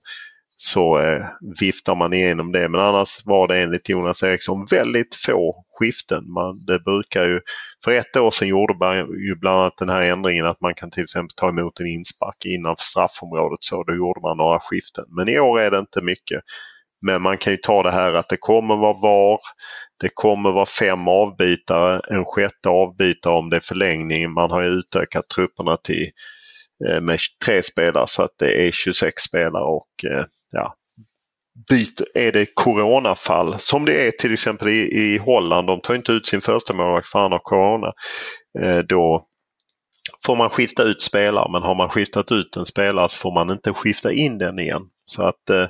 så 0.63 0.99
eh, 0.99 1.25
viftar 1.59 1.95
man 1.95 2.13
igenom 2.13 2.51
det. 2.51 2.69
Men 2.69 2.81
annars 2.81 3.25
var 3.25 3.47
det 3.47 3.61
enligt 3.61 3.89
Jonas 3.89 4.23
Eriksson 4.23 4.65
väldigt 4.65 5.15
få 5.15 5.65
skiften. 5.79 6.31
Man, 6.31 6.65
det 6.65 6.79
brukar 6.79 7.23
ju, 7.23 7.39
för 7.83 7.91
ett 7.91 8.17
år 8.17 8.31
sedan 8.31 8.47
gjorde 8.47 8.73
man 8.73 8.97
ju 8.97 9.35
bland 9.35 9.59
annat 9.59 9.77
den 9.77 9.89
här 9.89 10.01
ändringen 10.01 10.45
att 10.45 10.61
man 10.61 10.73
kan 10.73 10.91
till 10.91 11.03
exempel 11.03 11.35
ta 11.35 11.49
emot 11.49 11.79
en 11.79 11.87
inspark 11.87 12.45
innanför 12.45 12.83
straffområdet. 12.83 13.63
Så 13.63 13.83
då 13.83 13.95
gjorde 13.95 14.21
man 14.21 14.37
några 14.37 14.59
skiften. 14.59 15.05
Men 15.07 15.29
i 15.29 15.39
år 15.39 15.59
är 15.59 15.71
det 15.71 15.79
inte 15.79 16.01
mycket. 16.01 16.41
Men 17.01 17.21
man 17.21 17.37
kan 17.37 17.53
ju 17.53 17.57
ta 17.57 17.83
det 17.83 17.91
här 17.91 18.13
att 18.13 18.29
det 18.29 18.37
kommer 18.37 18.75
vara 18.75 18.99
VAR. 18.99 19.39
Det 20.01 20.09
kommer 20.13 20.51
vara 20.51 20.65
fem 20.65 21.07
avbytare, 21.07 22.01
en 22.09 22.25
sjätte 22.25 22.69
avbytare 22.69 23.33
om 23.33 23.49
det 23.49 23.55
är 23.55 23.59
förlängning. 23.61 24.31
Man 24.31 24.51
har 24.51 24.61
ju 24.61 24.69
utökat 24.69 25.29
trupperna 25.35 25.77
till 25.77 26.11
eh, 26.87 27.01
med 27.01 27.19
tre 27.45 27.61
spelare 27.61 28.07
så 28.07 28.23
att 28.23 28.35
det 28.39 28.67
är 28.67 28.71
26 28.71 29.23
spelare 29.23 29.63
och 29.63 30.05
eh, 30.05 30.25
ja, 30.51 30.75
byter, 31.69 32.05
är 32.13 32.31
det 32.31 32.55
coronafall 32.55 33.59
som 33.59 33.85
det 33.85 34.07
är 34.07 34.11
till 34.11 34.33
exempel 34.33 34.67
i, 34.67 34.81
i 34.81 35.17
Holland. 35.17 35.67
De 35.67 35.81
tar 35.81 35.95
inte 35.95 36.11
ut 36.11 36.27
sin 36.27 36.41
första 36.41 36.73
målvakt 36.73 37.07
för 37.07 37.19
han 37.19 37.31
har 37.31 37.39
corona. 37.39 37.93
Eh, 38.59 38.77
då 38.77 39.25
får 40.25 40.35
man 40.35 40.49
skifta 40.49 40.83
ut 40.83 41.01
spelare 41.01 41.51
men 41.51 41.61
har 41.61 41.75
man 41.75 41.89
skiftat 41.89 42.31
ut 42.31 42.57
en 42.57 42.65
spelare 42.65 43.09
så 43.09 43.17
får 43.17 43.33
man 43.33 43.49
inte 43.49 43.73
skifta 43.73 44.11
in 44.11 44.37
den 44.37 44.59
igen. 44.59 44.81
Så 45.05 45.23
att 45.23 45.49
eh, 45.49 45.67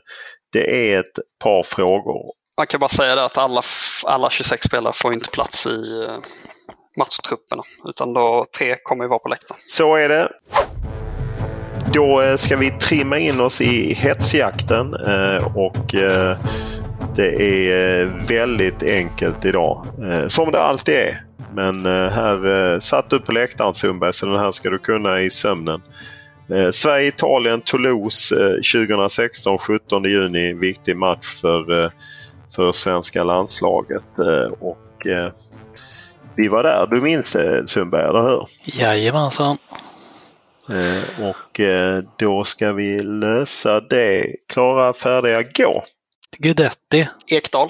det 0.51 0.93
är 0.93 0.99
ett 0.99 1.19
par 1.43 1.63
frågor. 1.63 2.33
Man 2.57 2.67
kan 2.67 2.79
bara 2.79 2.89
säga 2.89 3.15
det 3.15 3.25
att 3.25 3.37
alla, 3.37 3.61
alla 4.05 4.29
26 4.29 4.63
spelare 4.63 4.93
får 4.95 5.13
inte 5.13 5.29
plats 5.29 5.65
i 5.65 6.03
eh, 6.03 6.17
matchtrupperna 6.97 7.63
utan 7.85 8.13
då 8.13 8.45
tre 8.59 8.75
kommer 8.83 9.03
ju 9.03 9.09
vara 9.09 9.19
på 9.19 9.29
läktaren. 9.29 9.59
Så 9.67 9.95
är 9.95 10.09
det. 10.09 10.31
Då 11.93 12.21
eh, 12.21 12.35
ska 12.35 12.57
vi 12.57 12.71
trimma 12.71 13.17
in 13.17 13.41
oss 13.41 13.61
i 13.61 13.93
hetsjakten 13.93 14.93
eh, 14.93 15.57
och 15.57 15.95
eh, 15.95 16.37
det 17.15 17.41
är 17.71 18.05
väldigt 18.27 18.83
enkelt 18.83 19.45
idag. 19.45 19.85
Som 20.27 20.51
det 20.51 20.61
alltid 20.61 20.95
är. 20.95 21.23
Men 21.53 21.85
här 21.85 22.79
satt 22.79 23.09
du 23.09 23.19
på 23.19 23.31
läktaren 23.31 23.73
Sundberg 23.73 24.13
så 24.13 24.25
den 24.25 24.35
här 24.35 24.51
ska 24.51 24.69
du 24.69 24.77
kunna 24.77 25.21
i 25.21 25.29
sömnen. 25.29 25.81
Sverige-Italien, 26.71 27.61
Toulouse 27.61 28.35
2016, 28.55 29.57
17 29.57 30.03
juni. 30.03 30.53
Viktig 30.53 30.97
match 30.97 31.41
för, 31.41 31.91
för 32.55 32.71
svenska 32.71 33.23
landslaget. 33.23 34.03
Och 34.59 35.07
vi 36.35 36.47
var 36.47 36.63
där. 36.63 36.87
Du 36.87 37.01
minns 37.01 37.31
det 37.31 37.67
Sundberg, 37.67 38.09
eller 38.09 38.21
hur? 38.21 38.47
Jajamensan. 38.63 39.57
Eh, 40.71 41.29
och 41.29 41.59
eh, 41.59 42.03
då 42.17 42.43
ska 42.43 42.73
vi 42.73 43.01
lösa 43.01 43.79
det. 43.79 44.35
Klara, 44.47 44.93
färdiga, 44.93 45.43
gå! 45.43 45.85
Gudetti. 46.37 47.07
Ekdal. 47.27 47.69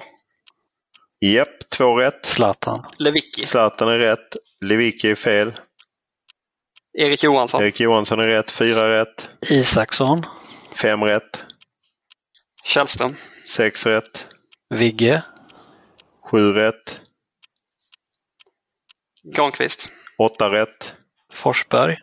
Japp, 1.19 1.69
två 1.69 1.99
rätt. 1.99 2.25
Zlatan. 2.25 2.85
Lewicki. 2.99 3.45
Zlatan 3.45 3.87
är 3.87 3.97
rätt. 3.97 4.37
Lewicki 4.65 5.11
är 5.11 5.15
fel. 5.15 5.51
Erik 6.93 7.23
Johansson. 7.23 7.63
Erik 7.63 7.79
Johansson 7.79 8.19
är 8.19 8.27
rätt. 8.27 8.51
Fyra 8.51 8.99
rätt. 8.99 9.29
Isaksson. 9.49 10.25
Fem 10.75 11.03
rätt. 11.03 11.43
Källström. 12.63 13.15
Sex 13.47 13.85
rätt. 13.85 14.27
Vigge. 14.69 15.23
Sju 16.31 16.53
rätt. 16.53 17.01
Granqvist. 19.23 19.89
Åtta 20.17 20.51
rätt. 20.51 20.95
Forsberg. 21.33 21.97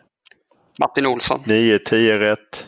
Martin 0.79 1.05
Olsson. 1.05 1.39
9-10 1.45 2.17
rätt. 2.17 2.65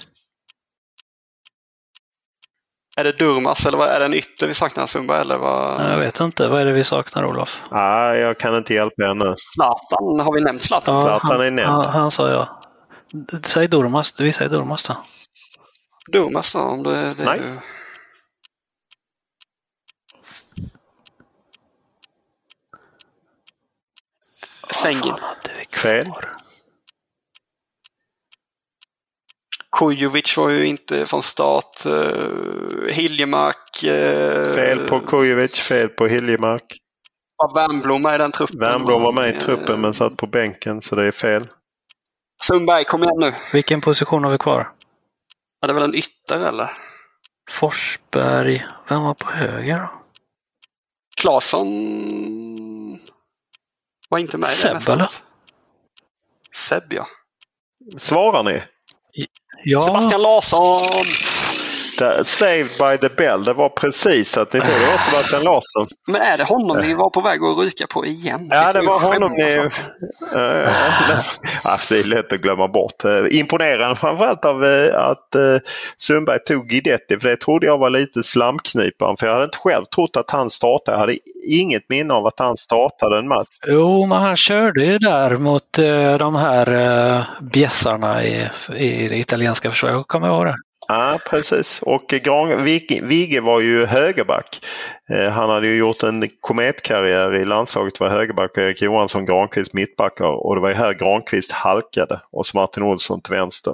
Är 2.97 3.03
det 3.03 3.17
Durmas 3.17 3.65
eller 3.65 3.77
vad, 3.77 3.89
är 3.89 3.99
det 3.99 4.05
en 4.05 4.13
ytter 4.13 4.47
vi 4.47 4.53
saknar 4.53 4.85
Sundberg? 4.85 5.21
Eller 5.21 5.37
vad? 5.37 5.91
Jag 5.91 5.99
vet 5.99 6.19
inte. 6.19 6.47
Vad 6.47 6.61
är 6.61 6.65
det 6.65 6.71
vi 6.71 6.83
saknar 6.83 7.25
Olof? 7.25 7.61
Ah, 7.69 8.13
jag 8.13 8.37
kan 8.37 8.57
inte 8.57 8.73
hjälpa 8.73 9.03
henne. 9.03 9.33
Zlatan, 9.37 10.19
har 10.19 10.33
vi 10.33 10.41
nämnt 10.41 10.61
Zlatan? 10.61 10.95
Ja, 10.95 11.01
Zlatan 11.01 11.31
han, 11.31 11.41
är 11.41 11.51
nämnd. 11.51 11.71
Han, 11.71 11.85
han 11.85 12.11
sa 12.11 12.29
ja. 12.29 12.61
Säg 13.43 13.67
Durmas. 13.67 14.19
Vi 14.19 14.33
säger 14.33 14.51
Durmas 14.51 14.83
då. 14.83 14.97
Durmas 16.11 16.53
då? 16.53 16.59
Om 16.59 16.83
det, 16.83 17.13
det 17.13 17.25
Nej. 17.25 17.39
Ju... 17.39 17.57
Sengin. 24.73 25.15
Fel. 25.71 26.11
Kujovic 29.81 30.37
var 30.37 30.49
ju 30.49 30.65
inte 30.65 31.05
från 31.05 31.23
start. 31.23 31.85
Uh, 31.85 32.87
Hiljemark. 32.87 33.83
Uh, 33.83 34.53
fel 34.53 34.89
på 34.89 34.99
Kujovic, 34.99 35.59
fel 35.59 35.89
på 35.89 36.07
Hiljemark. 36.07 36.77
Var 37.37 37.55
Wernbloom 37.55 38.01
med 38.01 38.15
i 38.15 38.17
den 38.17 38.31
truppen? 38.31 38.59
Wernbloom 38.59 39.03
var 39.03 39.11
med 39.11 39.35
i 39.35 39.39
truppen 39.39 39.81
men 39.81 39.93
satt 39.93 40.17
på 40.17 40.27
bänken 40.27 40.81
så 40.81 40.95
det 40.95 41.03
är 41.03 41.11
fel. 41.11 41.47
Sundberg, 42.43 42.83
kom 42.83 43.03
igen 43.03 43.19
nu. 43.19 43.33
Vilken 43.53 43.81
position 43.81 44.23
har 44.23 44.31
vi 44.31 44.37
kvar? 44.37 44.71
Ja, 45.61 45.67
det 45.67 45.71
är 45.71 45.73
väl 45.73 45.83
en 45.83 45.95
ytter 45.95 46.47
eller? 46.47 46.69
Forsberg. 47.49 48.65
Vem 48.87 49.03
var 49.03 49.13
på 49.13 49.31
höger 49.31 49.77
då? 49.77 49.89
Claesson 51.21 51.67
var 54.09 54.19
inte 54.19 54.37
med 54.37 54.49
Seb, 54.49 54.89
eller? 54.89 55.11
Seb, 56.55 56.83
ja. 56.89 57.07
Svarar 57.97 58.43
ni? 58.43 58.61
Ja. 59.63 59.79
Sebastian 59.81 60.21
Larsson! 60.21 61.30
Det, 62.01 62.25
saved 62.25 62.69
by 62.79 63.07
the 63.07 63.15
bell. 63.15 63.43
Det 63.43 63.53
var 63.53 63.69
precis 63.69 64.37
att 64.37 64.53
ni 64.53 64.59
trodde 64.59 64.79
det 64.79 64.91
var 64.91 64.97
Sebastian 64.97 65.43
Larsson. 65.43 65.87
Men 66.07 66.21
är 66.21 66.37
det 66.37 66.43
honom 66.43 66.77
ni 66.77 66.93
var 66.93 67.09
på 67.09 67.21
väg 67.21 67.39
att 67.43 67.65
ryka 67.65 67.87
på 67.87 68.05
igen? 68.05 68.47
Ja, 68.51 68.71
det 68.73 68.81
var 68.81 68.99
honom 68.99 69.31
ni... 69.31 69.69
Ja, 71.63 71.77
det 71.89 71.99
är 71.99 72.03
lätt 72.03 72.33
att 72.33 72.41
glömma 72.41 72.67
bort. 72.67 73.05
Eh, 73.05 73.39
Imponerande 73.39 73.95
framförallt 73.95 74.45
av 74.45 74.65
eh, 74.65 74.99
att 74.99 75.35
eh, 75.35 75.41
Sundberg 75.97 76.39
tog 76.39 76.67
Guidetti 76.67 77.19
för 77.19 77.29
det 77.29 77.37
trodde 77.37 77.65
jag 77.65 77.77
var 77.77 77.89
lite 77.89 78.23
slamknipan 78.23 79.17
för 79.17 79.27
jag 79.27 79.33
hade 79.33 79.45
inte 79.45 79.57
själv 79.57 79.85
trott 79.85 80.17
att 80.17 80.31
han 80.31 80.49
startade. 80.49 80.95
Jag 80.95 80.99
hade 80.99 81.17
inget 81.47 81.89
minne 81.89 82.13
av 82.13 82.27
att 82.27 82.39
han 82.39 82.57
startade 82.57 83.19
en 83.19 83.27
match. 83.27 83.47
Jo, 83.67 84.05
men 84.05 84.21
han 84.21 84.35
körde 84.37 84.85
ju 84.85 84.97
där 84.97 85.37
mot 85.37 85.73
de 86.19 86.35
här 86.35 87.25
bjässarna 87.41 88.23
i, 88.23 88.49
i 88.75 89.07
det 89.07 89.17
italienska 89.17 89.71
försvaret. 89.71 89.95
Jag 89.95 90.07
kommer 90.07 90.27
ihåg 90.27 90.45
det. 90.45 90.55
Ja, 90.91 91.19
precis. 91.29 91.81
Och 91.81 92.07
Gran, 92.07 92.63
Vigge 93.03 93.41
var 93.41 93.59
ju 93.59 93.85
högerback. 93.85 94.65
Eh, 95.13 95.29
han 95.29 95.49
hade 95.49 95.67
ju 95.67 95.77
gjort 95.77 96.03
en 96.03 96.29
kometkarriär 96.39 97.35
i 97.35 97.45
landslaget, 97.45 97.99
var 97.99 98.09
högerback 98.09 98.51
och 98.51 98.63
Erik 98.63 98.81
Johansson 98.81 99.25
Granqvist 99.25 99.73
mittbackar 99.73 100.25
och 100.25 100.55
det 100.55 100.61
var 100.61 100.69
ju 100.69 100.75
här 100.75 100.93
Granqvist 100.93 101.51
halkade 101.51 102.21
och 102.31 102.45
så 102.45 102.57
Martin 102.57 102.83
Olsson 102.83 103.21
till 103.21 103.35
vänster. 103.35 103.73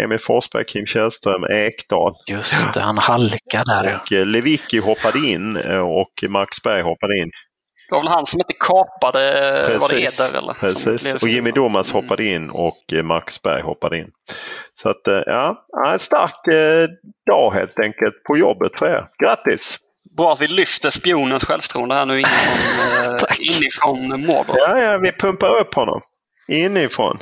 Emil 0.00 0.18
Forsberg, 0.18 0.64
Kim 0.64 0.86
Källström, 0.86 1.44
Ekdal. 1.44 2.14
Just 2.26 2.74
det, 2.74 2.80
han 2.80 2.98
halkade 2.98 3.82
där. 3.82 4.00
Och 4.02 4.12
eh, 4.12 4.26
Lewicki 4.26 4.78
hoppade 4.78 5.18
in 5.18 5.56
eh, 5.56 5.78
och 5.78 6.24
Max 6.28 6.62
Berg 6.62 6.82
hoppade 6.82 7.18
in. 7.18 7.30
Det 7.88 7.94
var 7.94 8.00
väl 8.00 8.08
han 8.08 8.26
som 8.26 8.40
inte 8.40 8.52
kapade, 8.52 9.20
Precis, 9.66 9.80
var 9.80 9.88
det 9.88 10.00
Eder 10.00 10.38
eller? 10.38 10.52
Precis, 10.52 11.22
och 11.22 11.28
Jimmy 11.28 11.50
Domas 11.50 11.90
Mm. 11.92 12.02
hoppade 12.02 12.24
in 12.24 12.50
och 12.50 13.04
Max 13.04 13.42
Berg 13.42 13.62
hoppade 13.62 13.98
in. 13.98 14.06
Så 14.82 14.88
att 14.88 15.00
ja, 15.26 15.66
en 15.86 15.98
stark 15.98 16.44
dag 17.30 17.50
helt 17.54 17.78
enkelt 17.80 18.22
på 18.26 18.36
jobbet 18.36 18.78
för 18.78 18.86
er. 18.86 19.06
Grattis! 19.24 19.78
Bra 20.16 20.32
att 20.32 20.40
vi 20.40 20.48
lyfter 20.48 20.90
spionens 20.90 21.44
självförtroende 21.44 21.94
här 21.94 22.06
nu 22.06 22.14
inifrån, 22.14 23.18
eh, 23.30 23.56
inifrån 23.56 24.26
Mordor. 24.26 24.56
Ja, 24.58 24.78
ja, 24.78 24.98
vi 24.98 25.12
pumpar 25.12 25.56
upp 25.60 25.74
honom 25.74 26.00
inifrån. 26.48 27.18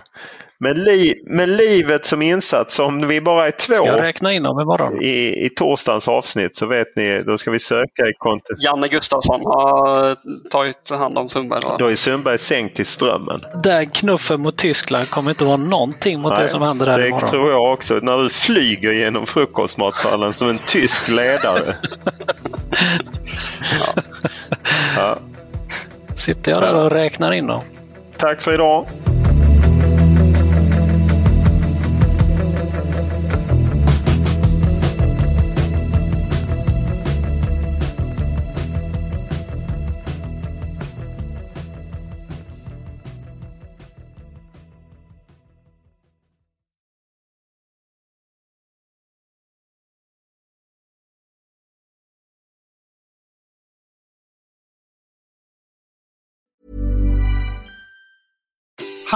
Men, 0.58 0.84
li 0.84 1.14
men 1.26 1.56
livet 1.56 2.06
som 2.06 2.22
insats, 2.22 2.78
om 2.78 3.08
vi 3.08 3.20
bara 3.20 3.46
är 3.46 3.50
två 3.50 3.74
Ska 3.74 3.86
jag 3.86 4.02
räkna 4.02 4.32
in 4.32 4.42
dem 4.42 4.60
imorgon? 4.60 5.02
i, 5.02 5.46
i 5.46 5.50
torsdagens 5.56 6.08
avsnitt 6.08 6.56
så 6.56 6.66
vet 6.66 6.96
ni, 6.96 7.22
då 7.22 7.38
ska 7.38 7.50
vi 7.50 7.58
söka 7.58 8.02
i 8.08 8.12
kontot. 8.18 8.64
Janne 8.64 8.88
Gustafsson 8.88 9.40
har 9.40 10.16
tagit 10.50 10.90
hand 10.90 11.18
om 11.18 11.28
Sundberg. 11.28 11.60
Då. 11.62 11.76
Då 11.78 11.86
är 11.90 11.94
Sundberg 11.94 12.38
sänkt 12.38 12.80
i 12.80 12.84
strömmen. 12.84 13.40
Den 13.62 13.90
knuffen 13.90 14.40
mot 14.40 14.56
Tyskland 14.56 15.10
kommer 15.10 15.30
inte 15.30 15.44
vara 15.44 15.56
någonting 15.56 16.20
mot 16.20 16.36
det 16.36 16.48
som 16.48 16.62
händer 16.62 16.86
där 16.86 16.98
det 16.98 17.08
imorgon. 17.08 17.30
tror 17.30 17.50
jag 17.50 17.72
också. 17.72 17.94
När 17.94 18.18
du 18.18 18.28
flyger 18.30 18.92
genom 18.92 19.26
frukostmatsalen 19.26 20.34
som 20.34 20.48
en 20.48 20.58
tysk 20.58 21.08
ledare. 21.08 21.62
ja. 23.80 24.02
Ja. 24.96 25.18
Sitter 26.16 26.52
jag 26.52 26.62
där 26.62 26.74
och 26.74 26.90
räknar 26.90 27.32
in 27.32 27.46
dem. 27.46 27.62
Tack 28.16 28.42
för 28.42 28.54
idag. 28.54 28.86